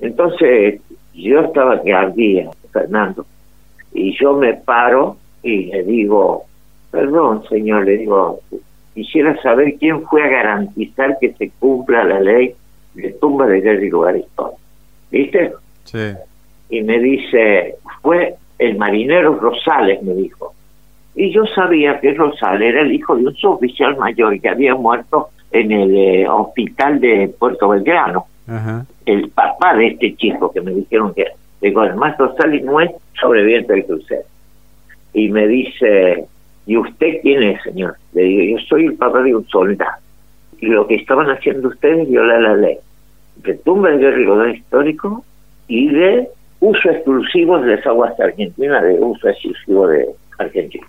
[0.00, 0.80] Entonces
[1.14, 3.24] yo estaba que ardía, Fernando,
[3.94, 6.44] y yo me paro y le digo,
[6.90, 8.40] perdón señor, le digo,
[8.96, 12.54] quisiera saber quién fue a garantizar que se cumpla la ley
[12.94, 14.58] de tumba de guerra y lugar histórico.
[15.12, 15.52] ¿Viste?
[15.84, 16.12] Sí.
[16.70, 20.56] Y me dice, fue el marinero Rosales, me dijo
[21.16, 25.30] y yo sabía que Rosal era el hijo de un suboficial mayor que había muerto
[25.50, 28.26] en el eh, hospital de Puerto Belgrano.
[29.06, 31.24] El papá de este chico que me dijeron que
[31.62, 34.22] digo, además Rosales no es sobreviviente del crucero.
[35.14, 36.26] Y me dice,
[36.66, 37.96] ¿y usted quién es, señor?
[38.12, 39.96] Le digo, yo soy el papá de un soldado.
[40.60, 42.78] y lo que estaban haciendo ustedes viola la ley
[43.36, 45.24] de tumba de guerra histórico
[45.68, 46.28] y de
[46.60, 50.06] uso exclusivo de las aguas argentinas, de uso exclusivo de
[50.38, 50.86] Argentina.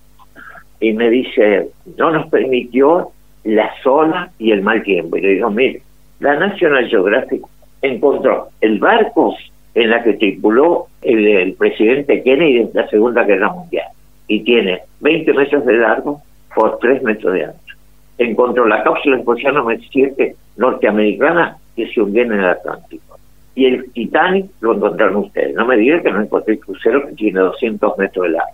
[0.79, 3.09] Y me dice, no nos permitió
[3.43, 5.17] la zona y el mal tiempo.
[5.17, 5.81] Y le digo, mire,
[6.19, 7.41] la National Geographic
[7.81, 9.35] encontró el barco
[9.75, 13.87] en la que tripuló el, presidente Kennedy en la Segunda Guerra Mundial
[14.27, 16.21] y tiene 20 metros de largo
[16.53, 17.75] por 3 metros de ancho.
[18.17, 19.55] Encontró la cápsula espacial
[19.91, 23.17] 7 norteamericana que se hundió en el Atlántico.
[23.55, 25.55] Y el Titanic lo encontraron ustedes.
[25.55, 28.51] No me digan que no encontré el crucero que tiene 200 metros de largo.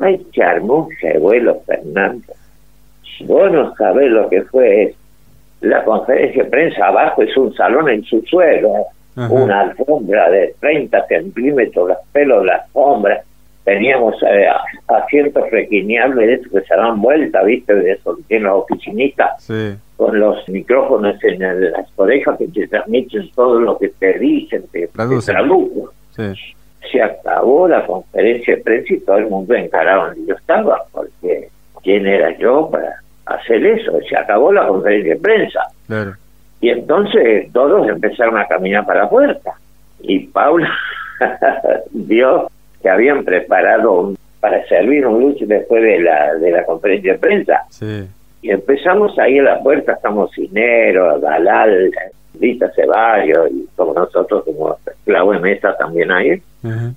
[0.00, 2.32] Ay, qué hermoso vuelo, Fernando.
[3.20, 4.94] Vos no sabés lo que fue
[5.60, 6.86] la conferencia de prensa.
[6.86, 12.46] Abajo es un salón en su suelo, una alfombra de 30 centímetros, los pelos de
[12.46, 13.22] la alfombra.
[13.66, 14.46] Teníamos eh,
[14.86, 17.74] asientos requineables que se dan vuelta, ¿viste?
[17.74, 19.50] De eso que tienen los oficinistas.
[19.96, 24.86] Con los micrófonos en las orejas que te transmiten todo lo que te dicen, te,
[24.86, 24.92] te
[26.92, 31.48] Se acabó la conferencia de prensa y todo el mundo encaraba donde yo estaba, porque
[31.82, 33.98] ¿quién era yo para hacer eso?
[34.08, 35.60] Se acabó la conferencia de prensa.
[36.60, 39.54] Y entonces todos empezaron a caminar para la puerta.
[40.02, 40.72] Y Paula
[41.90, 42.48] vio
[42.86, 47.64] que habían preparado para servir un lucho después de la, de la conferencia de prensa.
[48.42, 51.90] Y empezamos ahí a la puerta, estamos Cinero, Dalal,
[52.38, 56.40] Lita Ceballos, y como nosotros, como Claudio Mesa también ahí.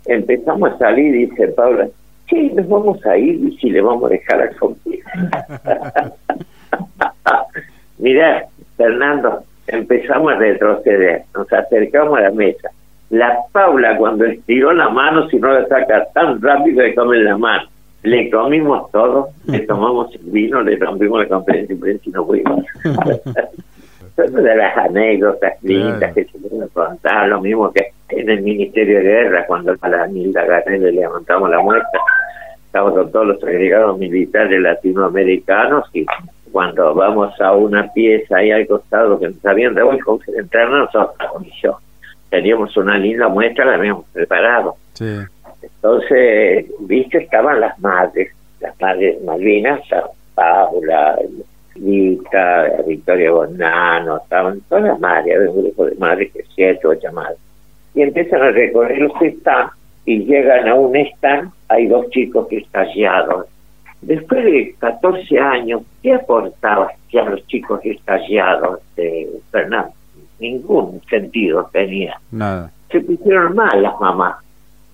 [0.05, 1.87] Empezamos a salir dice Paula,
[2.29, 4.99] sí, nos vamos a ir y si le vamos a dejar al compi.
[7.97, 8.45] Mira,
[8.77, 12.69] Fernando, empezamos a retroceder, nos acercamos a la mesa.
[13.09, 17.37] La Paula cuando estiró la mano, si no la saca tan rápido le come la
[17.37, 17.67] mano.
[18.03, 22.63] Le comimos todo, le tomamos el vino, le rompimos la conferencia y no fuimos.
[24.15, 28.97] Son de las anécdotas lindas que se pueden contar, lo mismo que en el Ministerio
[28.99, 31.99] de Guerra, cuando a la Nilda Garnett le levantamos la muestra,
[32.65, 36.05] estamos con todos los agregados militares latinoamericanos y
[36.51, 41.27] cuando vamos a una pieza ahí al costado que nos habían devuelto, entrarnos a la
[41.29, 41.75] comisión.
[42.29, 44.75] Teníamos una linda muestra, la habíamos preparado.
[45.61, 49.81] Entonces, viste, estaban las madres, las madres Malvinas,
[50.35, 51.17] Paula,
[51.75, 57.11] Vita, Victoria Bonano, estaban todas las madres, había un grupo de madres, que siete, ocho
[57.11, 57.39] madres.
[57.95, 59.73] Y empiezan a recorrer los stands
[60.05, 63.47] y llegan a un stand, hay dos chicos que estallados
[64.01, 69.91] Después de 14 años, ¿qué aportaba ya los chicos estallados de Fernando?
[70.39, 72.19] Ningún sentido tenía.
[72.31, 72.71] Nada.
[72.91, 74.37] Se pusieron mal las mamás.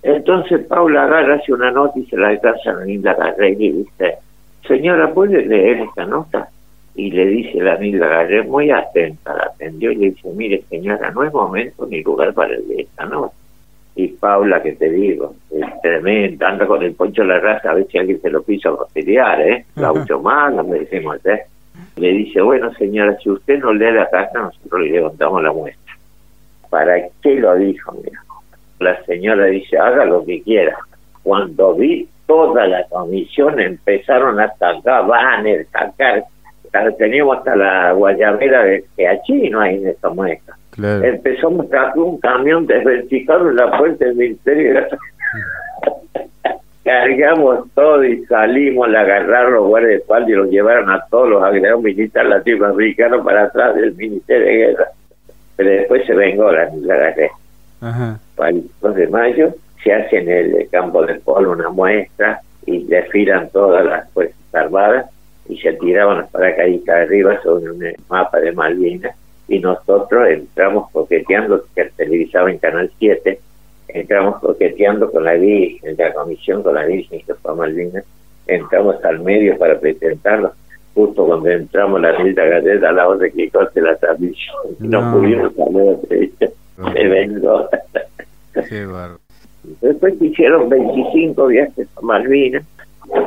[0.02, 4.18] Entonces Paula agarra hace una nota y se la alcanza a Nilda Garré y dice,
[4.66, 6.48] señora, ¿puede leer esta nota?
[6.94, 11.10] Y le dice la Nilda Garré, muy atenta, la atendió y le dice, mire señora,
[11.10, 13.34] no es momento ni lugar para leer esta nota
[13.96, 17.74] y Paula, que te digo, es tremenda, anda con el poncho de la raza, a
[17.74, 19.64] ver si alguien se lo piso conciliar, ¿eh?
[19.74, 21.46] Mucho más, me decimos, ¿eh?
[21.96, 25.94] Le dice, bueno señora, si usted no lee la carta, nosotros le levantamos la muestra.
[26.68, 27.92] ¿Para qué lo dijo?
[28.04, 28.22] Mira?
[28.78, 30.76] La señora dice, haga lo que quiera.
[31.22, 36.24] Cuando vi toda la comisión, empezaron a sacar banners, sacar,
[36.98, 42.18] teníamos hasta la guayabera de que allí no hay en esta muestra Empezamos a un
[42.18, 44.86] camión desverticado en la puerta del Ministerio
[46.86, 51.28] Cargamos todo y salimos, le agarraron los guardias de espalda y los llevaron a todos
[51.30, 54.86] los agregados militares latinoamericanos para atrás del Ministerio de Guerra.
[55.56, 57.30] Pero después se vengó la, la agarré.
[58.36, 62.84] Para el 2 de mayo se hace en el campo del polo una muestra y
[62.84, 65.06] desfilan todas las fuerzas armadas
[65.48, 69.16] y se tiraban las paracaídas arriba sobre un mapa de Malvinas
[69.48, 73.40] y nosotros entramos coqueteando, que televisaba en Canal 7,
[73.88, 78.04] entramos coqueteando con la Virgen, la comisión con la Virgen que fue Malvinas,
[78.46, 80.52] entramos al medio para presentarlo,
[80.94, 85.12] justo cuando entramos la Nilda Galleta al lado de que corte la transmisión, y no,
[85.12, 85.52] pudimos
[86.08, 87.68] de vengo.
[89.80, 92.64] Después hicieron 25 viajes a Malvinas,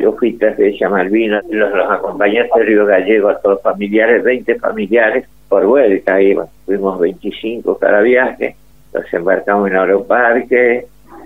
[0.01, 4.23] yo fui tres veces a Malvinas, los, los acompañé a Río Gallego, a todos familiares,
[4.23, 6.47] 20 familiares, por vuelta, iba.
[6.65, 8.55] fuimos 25 cada viaje,
[8.93, 10.85] nos embarcamos en Aeroparque,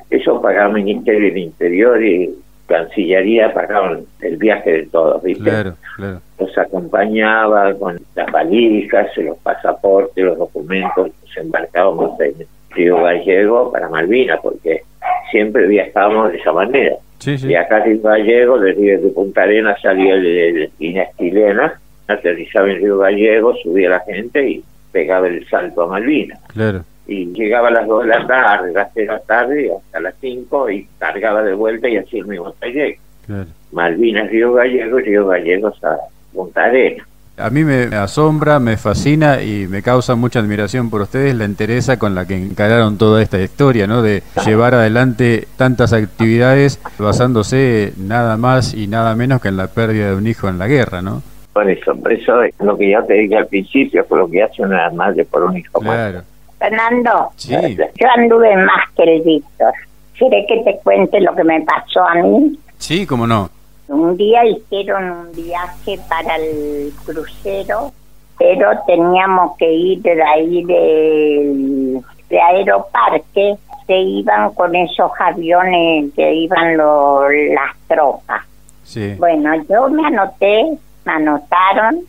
[0.10, 2.34] eso pagaba el Ministerio del Interior y
[2.68, 5.44] Cancillería pagaban el viaje de todos, ¿viste?
[5.44, 6.22] Claro, claro.
[6.40, 13.90] Nos acompañaba con las valijas, los pasaportes, los documentos, nos embarcábamos en Río Gallego para
[13.90, 14.84] Malvinas, porque
[15.30, 16.96] siempre viajábamos de esa manera.
[17.20, 17.48] Sí, sí.
[17.48, 21.72] Viajar Río Gallego, desde de Punta Arenas salía de, de,
[22.08, 26.40] aterrizaba en Río Gallego, subía la gente y pegaba el salto a Malvinas.
[26.48, 26.84] Claro.
[27.06, 30.16] Y llegaba a las 2 de la tarde, las 6 de la tarde, hasta las
[30.22, 33.02] 5 y cargaba de vuelta y así el mismo trayecto.
[33.26, 33.48] Claro.
[33.72, 35.98] Malvinas, Río Gallego, Río Gallegos a
[36.34, 37.06] Punta Arena.
[37.36, 41.98] A mí me asombra, me fascina y me causa mucha admiración por ustedes la entereza
[41.98, 44.04] con la que encararon toda esta historia, ¿no?
[44.04, 50.12] De llevar adelante tantas actividades basándose nada más y nada menos que en la pérdida
[50.12, 51.24] de un hijo en la guerra, ¿no?
[51.54, 54.44] Por eso, por eso es lo que ya te dije al principio, por lo que
[54.44, 56.22] hace una madre por un hijo Claro.
[56.68, 57.52] Fernando, Sí.
[57.78, 59.74] yo anduve más que el Víctor.
[60.18, 62.58] ¿Quiere que te cuente lo que me pasó a mí?
[62.78, 63.50] Sí, cómo no.
[63.90, 67.92] Un día hicieron un viaje para el crucero,
[68.40, 72.00] pero teníamos que ir de ahí del
[72.30, 78.42] de Aeroparque, se iban con esos aviones que iban lo- las tropas.
[78.84, 79.16] Sí.
[79.20, 82.00] Bueno, yo me anoté, me anotaron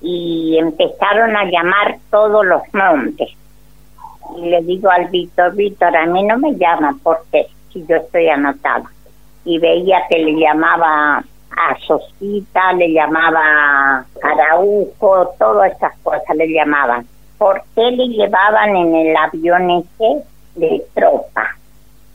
[0.00, 3.30] y empezaron a llamar todos los nombres.
[4.36, 8.28] Y le digo al Víctor, Víctor, a mí no me llama porque si yo estoy
[8.28, 8.90] anotada.
[9.44, 17.06] Y veía que le llamaba a Sosita, le llamaba Araujo, todas esas cosas le llamaban.
[17.38, 21.56] ¿Por qué le llevaban en el avión ese de tropa?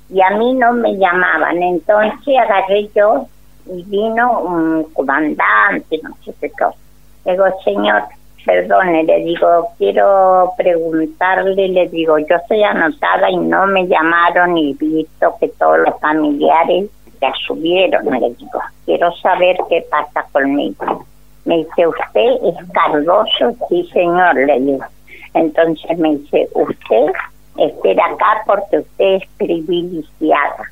[0.10, 1.62] y a mí no me llamaban.
[1.62, 3.28] Entonces agarré yo
[3.67, 6.78] y vino un comandante, no sé qué cosa.
[7.26, 8.04] Digo, señor,
[8.45, 14.73] perdone, le digo, quiero preguntarle, le digo, yo estoy anotada y no me llamaron y
[14.73, 16.89] visto que todos los familiares
[17.21, 21.06] ya subieron, le digo, quiero saber qué pasa conmigo.
[21.45, 23.56] Me dice, ¿usted es Cardoso?
[23.69, 24.86] Sí, señor, le digo.
[25.34, 27.12] Entonces me dice, usted
[27.58, 30.71] espera acá porque usted es privilegiada.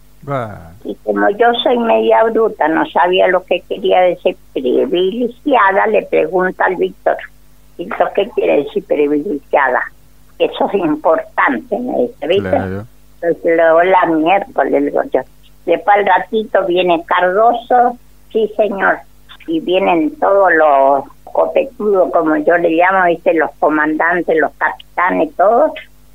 [0.83, 6.65] Y como yo soy media bruta, no sabía lo que quería decir privilegiada, le pregunta
[6.65, 7.17] al Víctor,
[7.77, 9.81] Víctor, ¿qué quiere decir privilegiada?
[10.39, 12.49] Eso es importante, me dice, ¿viste?
[12.49, 12.85] Claro.
[13.21, 15.21] Entonces luego la miércoles, le digo yo.
[15.65, 17.97] Después al ratito viene Cardoso,
[18.31, 18.99] sí señor,
[19.47, 23.33] y vienen todos los copetudos, como yo le llamo, ¿viste?
[23.33, 25.71] los comandantes, los capitanes, todos,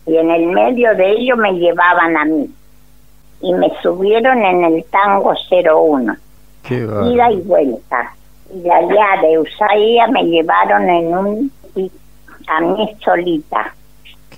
[0.07, 2.51] y en el medio de ellos me llevaban a mí.
[3.40, 6.16] Y me subieron en el tango 01,
[6.62, 8.14] Qué ida y vuelta.
[8.52, 11.52] Y de allá de Ushuaia me llevaron en un
[12.48, 13.72] a mí solita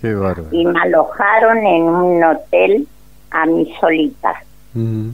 [0.00, 0.48] Qué bárbaro.
[0.52, 2.86] y me alojaron en un hotel
[3.30, 4.34] a mí solita,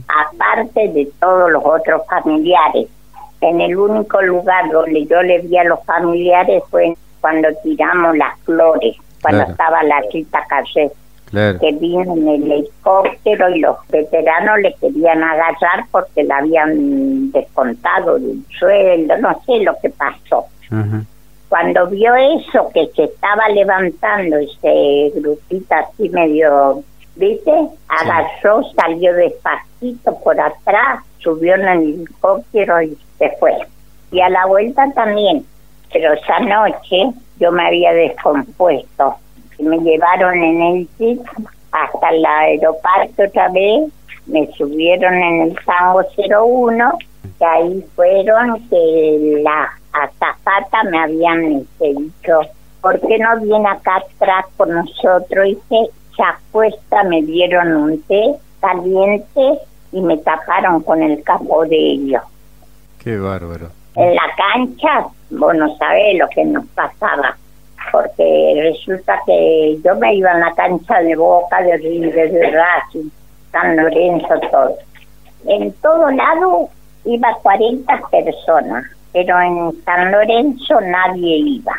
[0.07, 2.87] aparte de todos los otros familiares.
[3.39, 8.37] En el único lugar donde yo le vi a los familiares fue cuando tiramos las
[8.41, 9.51] flores, cuando Claro.
[9.51, 10.91] estaba la Rita Calle,
[11.31, 11.59] Claro.
[11.59, 18.19] que vino en el helicóptero y los veteranos le querían agarrar porque le habían descontado
[18.19, 20.45] del sueldo, no sé lo que pasó.
[21.47, 26.83] Cuando vio eso, que se estaba levantando ese grupito así medio,
[27.15, 27.51] ¿viste?
[27.87, 33.53] Agarró, salió despacito por atrás, subió en el helicóptero y se fue.
[34.11, 35.45] Y a la vuelta también.
[35.91, 39.15] Pero esa noche yo me había descompuesto.
[39.61, 41.21] Me llevaron en el jeep
[41.71, 43.91] hasta el aeropuerto otra vez,
[44.25, 46.97] me subieron en el Tango 01
[47.37, 52.41] que ahí fueron que la azafata me habían este, dicho,
[52.81, 55.47] ¿por qué no viene acá atrás con nosotros?
[55.47, 59.59] Y se apuesta, me dieron un té caliente
[59.91, 62.21] y me taparon con el capo de ellos.
[62.99, 63.69] Qué bárbaro.
[63.95, 67.35] En la cancha, vos no sabés lo que nos pasaba,
[67.91, 73.09] porque resulta que yo me iba en la cancha de Boca, de River, de Racing,
[73.51, 74.75] San Lorenzo, todo.
[75.45, 76.69] En todo lado
[77.05, 81.75] iba 40 personas, pero en San Lorenzo nadie iba.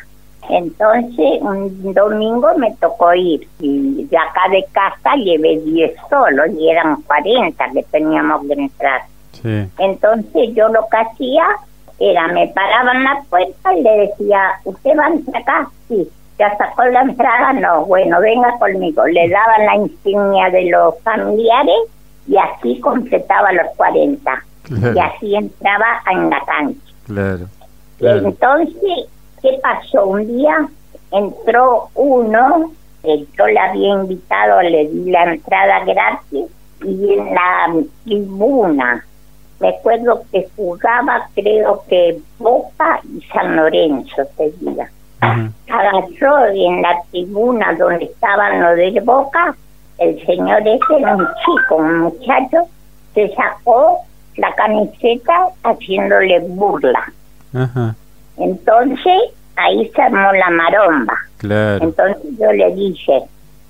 [0.48, 6.68] Entonces, un domingo me tocó ir y de acá de casa llevé 10 solos y
[6.68, 9.02] eran 40 que teníamos que entrar.
[9.40, 9.68] Sí.
[9.78, 11.44] Entonces yo lo que hacía
[12.10, 15.70] era, me paraba en la puerta y le decía, ¿usted va a entrar acá?
[15.88, 16.08] Sí.
[16.38, 17.52] ¿Ya sacó la entrada?
[17.52, 17.84] No.
[17.86, 19.06] Bueno, venga conmigo.
[19.06, 21.80] Le daban la insignia de los familiares
[22.26, 24.44] y así completaba los 40.
[24.64, 24.94] Claro.
[24.94, 26.80] Y así entraba en la cancha.
[27.06, 27.46] Claro.
[27.98, 28.28] Claro.
[28.28, 29.06] Entonces,
[29.40, 30.06] ¿qué pasó?
[30.06, 30.68] Un día
[31.12, 32.72] entró uno,
[33.02, 36.46] que yo le había invitado, le di la entrada gratis,
[36.84, 37.74] y en la
[38.04, 39.04] tribuna,
[39.62, 44.90] me acuerdo que jugaba, creo que Boca y San Lorenzo ese día.
[45.20, 45.50] Ajá.
[45.70, 49.54] Agarró en la tribuna donde estaban los de Boca,
[49.98, 52.64] el señor ese era un chico, un muchacho,
[53.14, 53.98] se sacó
[54.36, 57.12] la camiseta haciéndole burla.
[58.36, 59.22] Entonces
[59.54, 61.16] ahí se armó la maromba.
[61.36, 61.84] Claro.
[61.84, 63.22] Entonces yo le dije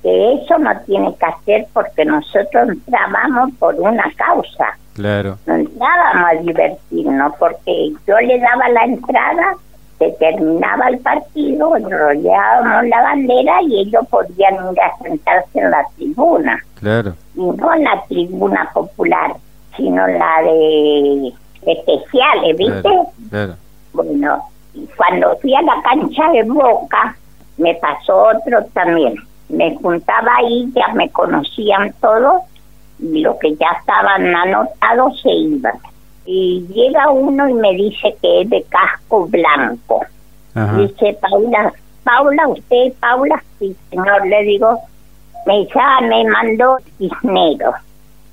[0.02, 4.76] que eso no tiene que hacer porque nosotros entrábamos por una causa.
[4.94, 5.38] Claro.
[5.46, 9.56] No entrábamos a divertirnos porque yo le daba la entrada,
[9.98, 15.84] se terminaba el partido, enrollábamos la bandera y ellos podían ir a sentarse en la
[15.96, 16.62] tribuna.
[16.80, 17.14] Claro.
[17.36, 19.36] Y no la tribuna popular,
[19.76, 21.32] sino la de
[21.64, 22.82] especiales, ¿viste?
[22.82, 23.12] Claro.
[23.30, 23.54] claro.
[23.92, 27.16] Bueno, y cuando fui a la cancha de Boca,
[27.58, 29.14] me pasó otro también.
[29.52, 32.42] Me juntaba ahí, ya me conocían todos,
[32.98, 35.74] y los que ya estaban anotados se iban.
[36.24, 40.04] Y llega uno y me dice que es de casco blanco.
[40.54, 40.76] Ajá.
[40.76, 41.72] Dice, Paula,
[42.04, 44.78] Paula, usted, Paula, sí, señor, le digo,
[45.46, 47.74] me ya me mandó Cisneros.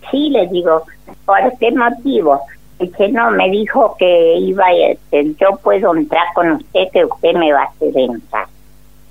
[0.10, 0.84] Sí, le digo,
[1.26, 2.42] ¿por qué motivo?
[2.80, 7.52] Dice, no, me dijo que iba, este, yo puedo entrar con usted, que usted me
[7.52, 8.48] va a hacer entrar.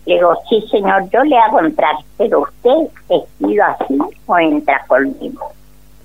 [0.08, 5.52] Le digo, sí, señor, yo le hago entrar, pero usted vestido así o entra conmigo.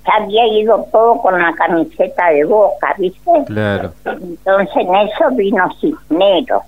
[0.06, 3.30] Ya había ido todo con la camiseta de boca, ¿viste?
[3.46, 3.92] Claro.
[4.04, 6.62] Entonces en eso vino Cisneros.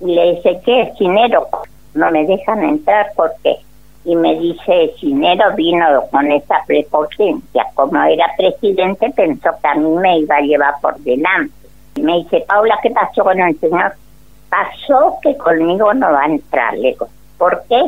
[0.00, 1.44] Y le dice, ¿qué es Cisneros?
[1.94, 3.58] No me dejan entrar porque...
[4.04, 7.64] Y me dice, Cisneros vino con esa prepotencia.
[7.74, 11.54] Como era presidente, pensó que a mí me iba a llevar por delante.
[11.94, 13.92] Y me dice, Paula, ¿qué pasó con el señor?
[14.52, 16.74] Pasó que conmigo no va a entrar.
[16.74, 17.86] Le digo, ¿por qué?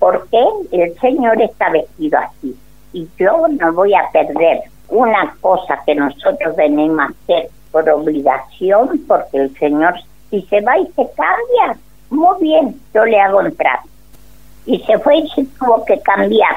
[0.00, 2.56] Porque el señor está vestido así.
[2.92, 9.04] Y yo no voy a perder una cosa que nosotros venimos a hacer por obligación,
[9.06, 9.94] porque el señor,
[10.30, 11.78] si se va y se cambia,
[12.10, 13.78] muy bien, yo le hago entrar.
[14.66, 16.56] Y se fue y se tuvo que cambiar,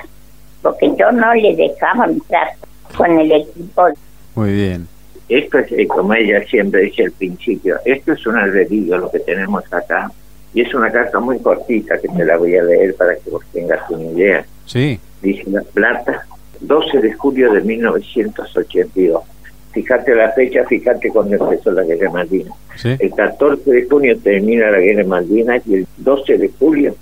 [0.63, 2.53] porque yo no le dejaba entrar
[2.97, 3.89] con el equipo.
[4.33, 4.87] Muy bien.
[5.29, 9.19] Esto es, eh, como ella siempre dice al principio, esto es un albedrío lo que
[9.19, 10.11] tenemos acá.
[10.53, 13.43] Y es una carta muy cortita que te la voy a leer para que vos
[13.51, 14.45] tengas una idea.
[14.67, 14.99] Sí.
[15.21, 16.27] Dice La Plata,
[16.61, 19.23] 12 de julio de 1982.
[19.71, 22.53] Fíjate la fecha, fíjate cuando empezó la guerra de Malvinas.
[22.75, 22.95] Sí.
[22.99, 26.95] El 14 de junio termina la guerra de Malvinas y el 12 de julio,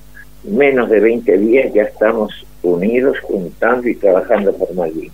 [0.44, 5.14] menos de 20 días, ya estamos unidos, juntando y trabajando por Malvinas.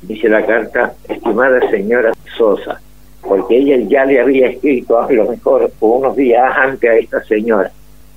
[0.00, 2.80] Dice la carta, estimada señora Sosa,
[3.22, 7.70] porque ella ya le había escrito a lo mejor unos días antes a esta señora.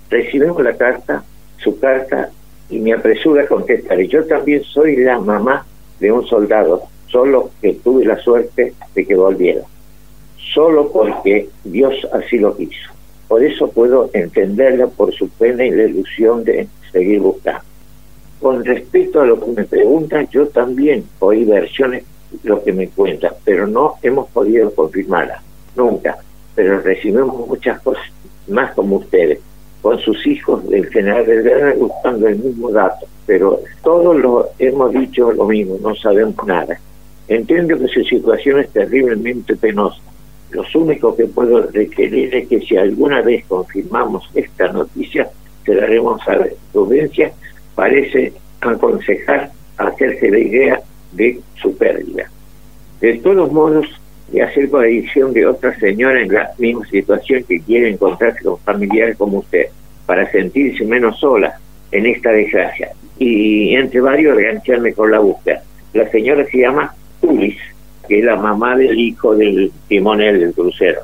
[0.09, 1.23] Recibimos la carta,
[1.57, 2.29] su carta,
[2.69, 3.99] y me apresura a contestar.
[4.01, 5.65] Yo también soy la mamá
[5.99, 9.61] de un soldado, solo que tuve la suerte de que volviera.
[10.53, 12.91] Solo porque Dios así lo quiso.
[13.27, 17.61] Por eso puedo entenderla por su pena y la ilusión de seguir buscando.
[18.39, 22.03] Con respecto a lo que me preguntan, yo también oí versiones
[22.43, 25.41] lo que me cuentan, pero no hemos podido confirmarlas,
[25.75, 26.17] nunca.
[26.55, 28.03] Pero recibimos muchas cosas
[28.47, 29.39] más como ustedes,
[29.81, 35.31] con sus hijos del general Vergara buscando el mismo dato, pero todos lo hemos dicho
[35.31, 36.79] lo mismo, no sabemos nada.
[37.27, 40.01] Entiendo que su situación es terriblemente penosa.
[40.51, 45.29] Lo único que puedo requerir es que si alguna vez confirmamos esta noticia,
[45.63, 46.55] se la haremos saber.
[46.73, 47.31] Prudencia
[47.75, 50.81] parece aconsejar hacerse la idea
[51.11, 52.29] de su pérdida.
[53.01, 53.85] De todos modos,
[54.31, 59.17] de hacer coalición de otra señora en la misma situación que quiere encontrarse con familiares
[59.17, 59.67] como usted,
[60.05, 61.59] para sentirse menos sola
[61.91, 62.89] en esta desgracia.
[63.17, 65.63] Y entre varios, engancharme con la búsqueda.
[65.93, 67.57] La señora se llama Ulis,
[68.07, 71.01] que es la mamá del hijo del timonel del crucero.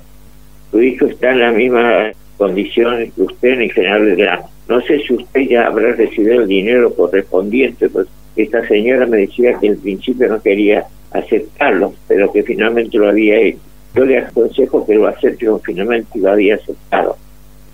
[0.72, 4.50] Su hijo está en la misma condición que usted en el general grano.
[4.68, 9.58] No sé si usted ya habrá recibido el dinero correspondiente, pues esta señora me decía
[9.60, 13.60] que al principio no quería aceptarlo, pero que finalmente lo había hecho.
[13.96, 17.16] Yo le aconsejo que lo acepte finalmente lo había aceptado,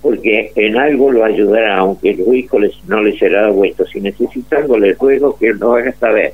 [0.02, 3.86] porque en algo lo ayudará, aunque el les, no le será devuelto.
[3.88, 6.34] Si necesita algo, le ruego que lo haga saber.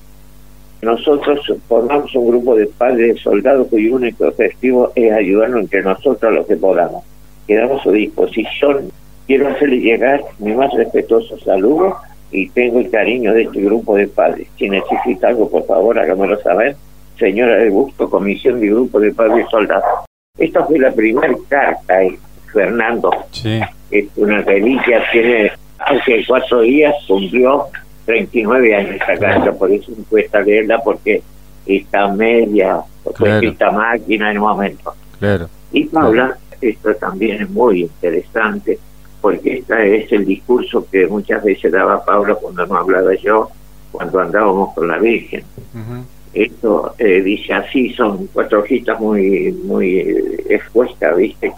[0.81, 6.33] Nosotros formamos un grupo de padres de soldados cuyo único objetivo es ayudarnos entre nosotros
[6.33, 7.03] lo que podamos.
[7.47, 8.91] Quedamos a su disposición.
[9.25, 11.95] Quiero hacerle llegar mi más respetuoso saludo
[12.31, 14.47] y tengo el cariño de este grupo de padres.
[14.57, 16.75] Si necesita algo, por favor, hágamelo saber.
[17.17, 20.05] Señora de Gusto, Comisión de Grupo de Padres Soldados.
[20.37, 22.17] Esta fue la primera carta, eh,
[22.53, 23.09] Fernando.
[23.31, 23.59] Sí.
[23.89, 27.65] Es una reliquia, tiene, hace cuatro días cumplió
[28.05, 31.21] 39 años esta carta, por eso me cuesta leerla porque
[31.65, 33.47] está media, porque Claro.
[33.49, 34.93] esta máquina en un momento.
[35.19, 35.49] Claro.
[35.71, 38.77] Y Paula, esto también es muy interesante,
[39.21, 43.49] porque este es el discurso que muchas veces daba Paula cuando no hablaba yo,
[43.91, 45.43] cuando andábamos con la Virgen.
[46.33, 51.51] Esto eh, dice así, son cuatro hojitas muy, muy eh, expuestas, ¿viste?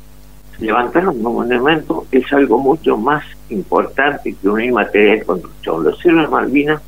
[0.60, 5.84] Levantar un monumento es algo mucho más importante que una inmaterial construcción.
[5.84, 6.82] Los héroes de Malvinas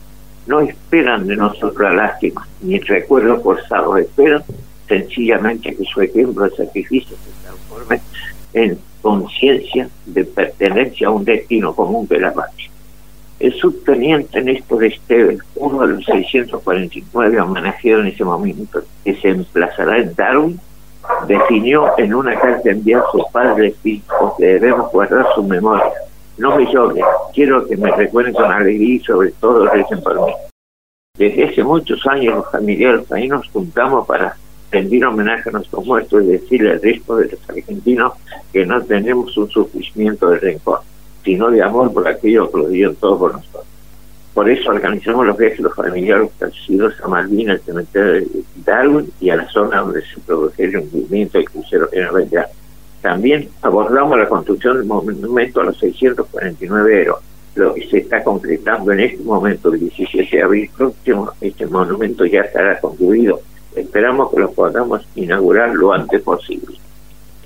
[0.48, 4.44] no esperan de nosotros la lástima ni el recuerdo forzado, esperan
[4.88, 8.02] sencillamente que su ejemplo de sacrificio se transforme
[8.54, 12.70] en conciencia de pertenencia a un destino común de la patria.
[13.40, 19.98] El subteniente Néstor Esteves, uno de los 649 homenajeados en ese momento, que se emplazará
[19.98, 20.60] en Darwin,
[21.28, 25.92] definió en una carta enviada a su padre espíritu que debemos guardar su memoria.
[26.38, 30.34] No me lloren, quiero que me recuerden con alegría y sobre todo recen por mí.
[31.18, 34.38] Desde hace muchos años los familiares nos juntamos para
[34.72, 38.14] rendir homenaje a nuestros muertos y decirle al resto de los argentinos
[38.54, 40.80] que no tenemos un sufrimiento de rencor,
[41.24, 43.66] sino de amor por aquello que lo dieron todos por nosotros.
[44.34, 46.30] Por eso organizamos los viajes los familiares
[46.66, 48.28] sido a Malvinas, el cementerio de
[48.66, 52.08] Darwin y a la zona donde se produjo el hundimiento del crucero en
[53.02, 57.24] También abordamos la construcción del monumento a los 649 héroes,
[57.56, 62.26] lo que se está concretando en este momento, el 17 de abril próximo, este monumento
[62.26, 63.42] ya estará concluido.
[63.76, 66.76] Esperamos que lo podamos inaugurar lo antes posible.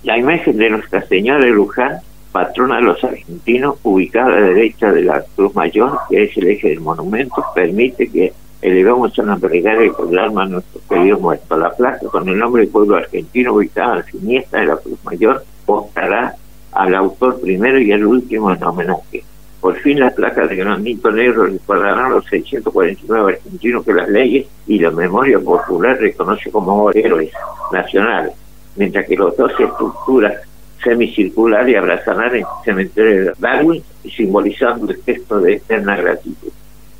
[0.03, 1.99] La imagen de Nuestra Señora de Luján
[2.31, 6.47] patrona de los argentinos, ubicada a la derecha de la Cruz Mayor, que es el
[6.47, 11.57] eje del monumento, permite que elevamos una plegaria y alma a nuestros queridos muertos.
[11.57, 14.99] La placa con el nombre del pueblo argentino, ubicada a la siniestra de la Cruz
[15.05, 16.35] Mayor, postará
[16.73, 19.23] al autor primero y al último en homenaje.
[19.65, 24.77] Por fin las placas de granito negro recordarán los 649 argentinos que las leyes y
[24.77, 27.31] la memoria popular reconoce como héroes
[27.71, 28.33] nacionales,
[28.75, 30.35] mientras que los dos estructuras
[30.83, 33.83] semicircular y abrazarán el cementerio de Darwin,
[34.15, 36.49] simbolizando el gesto de eterna gratitud.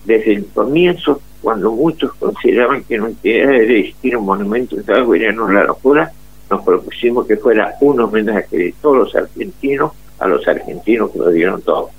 [0.03, 5.43] Desde el comienzo, cuando muchos consideraban que no era existir un monumento en Darwin era
[5.43, 6.11] una locura,
[6.49, 11.29] nos propusimos que fuera un homenaje de todos los argentinos a los argentinos que lo
[11.29, 11.91] dieron todo.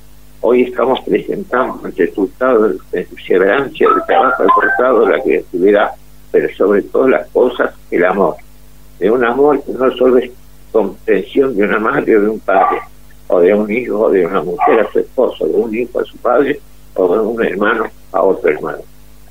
[0.43, 5.91] Hoy estamos presentando el resultado de la perseverancia, del trabajo esforzado, la creatividad,
[6.31, 8.37] pero sobre todas las cosas, el amor.
[8.99, 10.31] De un amor que no solo es
[10.71, 12.79] comprensión de una madre o de un padre,
[13.29, 16.05] o de un hijo o de una mujer a su esposo, de un hijo a
[16.05, 16.61] su padre,
[16.95, 18.83] o de un hermano a otro hermano.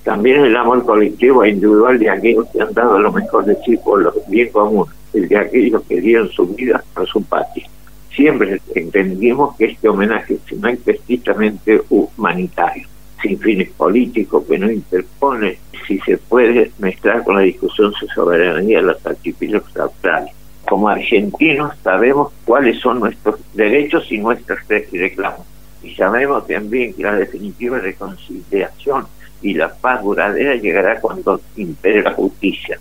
[0.03, 3.77] También el amor colectivo e individual de aquellos que han dado lo mejor de sí
[3.77, 7.67] por lo bien común, el de aquellos que dieron su vida a su patria.
[8.15, 12.87] Siempre entendimos que este homenaje es estrictamente humanitario,
[13.21, 15.57] sin fines políticos, que no interpone
[15.87, 20.33] si se puede mezclar con la discusión sobre soberanía de los archipiélagos australes
[20.67, 25.45] como argentinos sabemos cuáles son nuestros derechos y nuestros reclamos.
[25.83, 29.05] Y sabemos también que la definitiva reconciliación
[29.41, 32.79] y la paz duradera llegará cuando impere la justicia.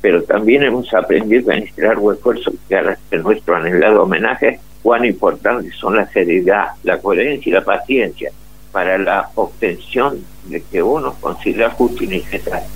[0.00, 5.74] Pero también hemos aprendido a inspirar un esfuerzo que en nuestro anhelado homenaje cuán importantes
[5.74, 8.30] son la seriedad, la coherencia y la paciencia
[8.70, 12.68] para la obtención de que uno considera justo y necesario.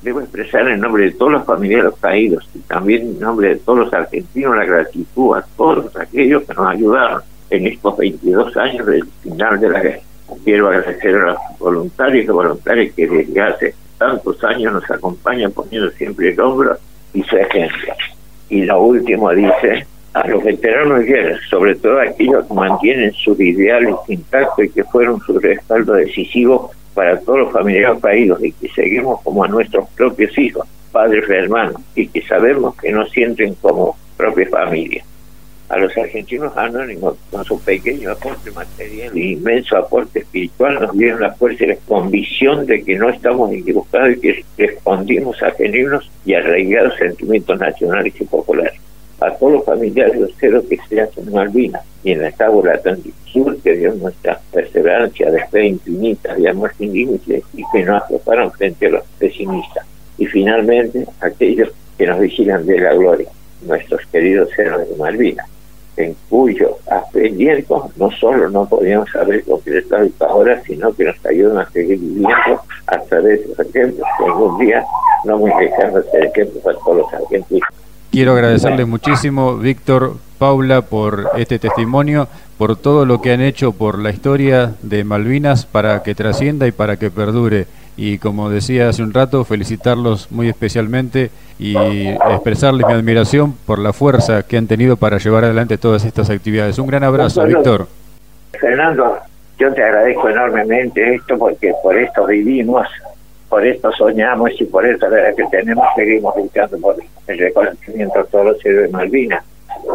[0.00, 3.80] Debo expresar en nombre de todos los familiares caídos y también en nombre de todos
[3.80, 9.04] los argentinos la gratitud a todos aquellos que nos ayudaron en estos 22 años del
[9.24, 10.00] final de la guerra.
[10.44, 15.90] Quiero agradecer a los voluntarios y voluntarias que desde hace tantos años nos acompañan poniendo
[15.90, 16.78] siempre el hombro
[17.12, 17.92] y su ejemplo.
[18.50, 19.84] Y lo último dice,
[20.16, 24.84] a los veteranos de guerra, sobre todo aquellos que mantienen sus ideales intactos y que
[24.84, 29.86] fueron su respaldo decisivo para todos los familiares caídos y que seguimos como a nuestros
[29.90, 35.04] propios hijos, padres hermanos, y que sabemos que nos sienten como propia familia.
[35.68, 41.20] A los argentinos anónimos, con su pequeño aporte material e inmenso aporte espiritual, nos dieron
[41.20, 46.10] la fuerza y la convicción de que no estamos equivocados y que respondimos a genuinos
[46.24, 48.85] y arraigados sentimientos nacionales y populares
[49.20, 52.80] a todos los familiares los que se en Malvinas y en la tábula
[53.24, 58.02] Sur, que dio nuestra perseverancia de fe infinita y amor sin límites y que nos
[58.02, 59.86] aproparon frente a los pesimistas.
[60.18, 63.28] Y finalmente, aquellos que nos vigilan de la gloria,
[63.62, 65.48] nuestros queridos héroes de Malvinas,
[65.96, 71.70] en cuyo aprendiendo no solo no podíamos haber completado ahora, sino que nos ayudan a
[71.70, 74.84] seguir viviendo a través de los ejemplos que algún día
[75.24, 77.68] no muy lejano ser ejemplos para todos los argentinos.
[78.16, 83.98] Quiero agradecerle muchísimo, Víctor, Paula, por este testimonio, por todo lo que han hecho por
[83.98, 87.66] la historia de Malvinas para que trascienda y para que perdure.
[87.94, 93.92] Y como decía hace un rato, felicitarlos muy especialmente y expresarles mi admiración por la
[93.92, 96.78] fuerza que han tenido para llevar adelante todas estas actividades.
[96.78, 97.86] Un gran abrazo, Víctor.
[98.58, 99.18] Fernando,
[99.58, 102.86] yo te agradezco enormemente esto porque por esto vivimos
[103.48, 108.24] por esto soñamos y por eso la que tenemos seguimos luchando por el reconocimiento a
[108.24, 109.44] todos los héroes de Malvinas.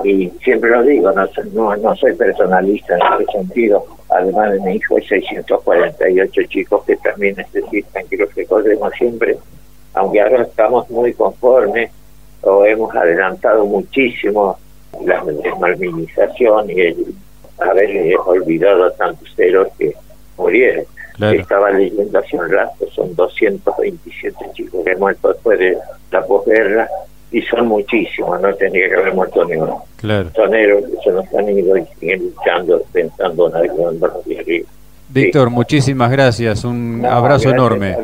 [0.03, 4.75] y siempre lo digo, no, no, no soy personalista en ese sentido, además de mi
[4.75, 9.37] hijo hay 648 chicos que también necesitan que los recordemos siempre,
[9.93, 11.91] aunque ahora estamos muy conformes
[12.41, 14.57] o hemos adelantado muchísimo
[15.05, 17.15] la desmalminización y el
[17.59, 19.93] haber olvidado a tantos ceros que
[20.37, 20.85] murieron.
[21.29, 25.77] Estaba leyendo hace un rato, son 227 chicos que han muerto después de
[26.11, 26.89] la posguerra
[27.31, 29.83] y son muchísimos, no tenía que haber muerto ni uno.
[29.97, 30.29] Claro.
[30.35, 34.67] Son héroes que se nos han ido y siguen luchando, pensando en algo de arriba.
[35.09, 37.95] Víctor, muchísimas gracias, un abrazo enorme.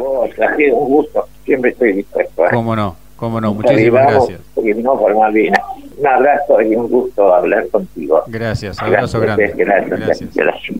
[0.57, 2.45] sido un gusto, siempre estoy dispuesto.
[2.45, 2.49] ¿eh?
[2.51, 4.39] Cómo no, cómo no, muchísimas gracias.
[4.77, 5.13] No, por.
[5.13, 8.23] Un abrazo y un gusto hablar contigo.
[8.27, 9.53] Gracias, abrazo grande.
[9.55, 10.35] gracias.
[10.35, 10.75] gracias.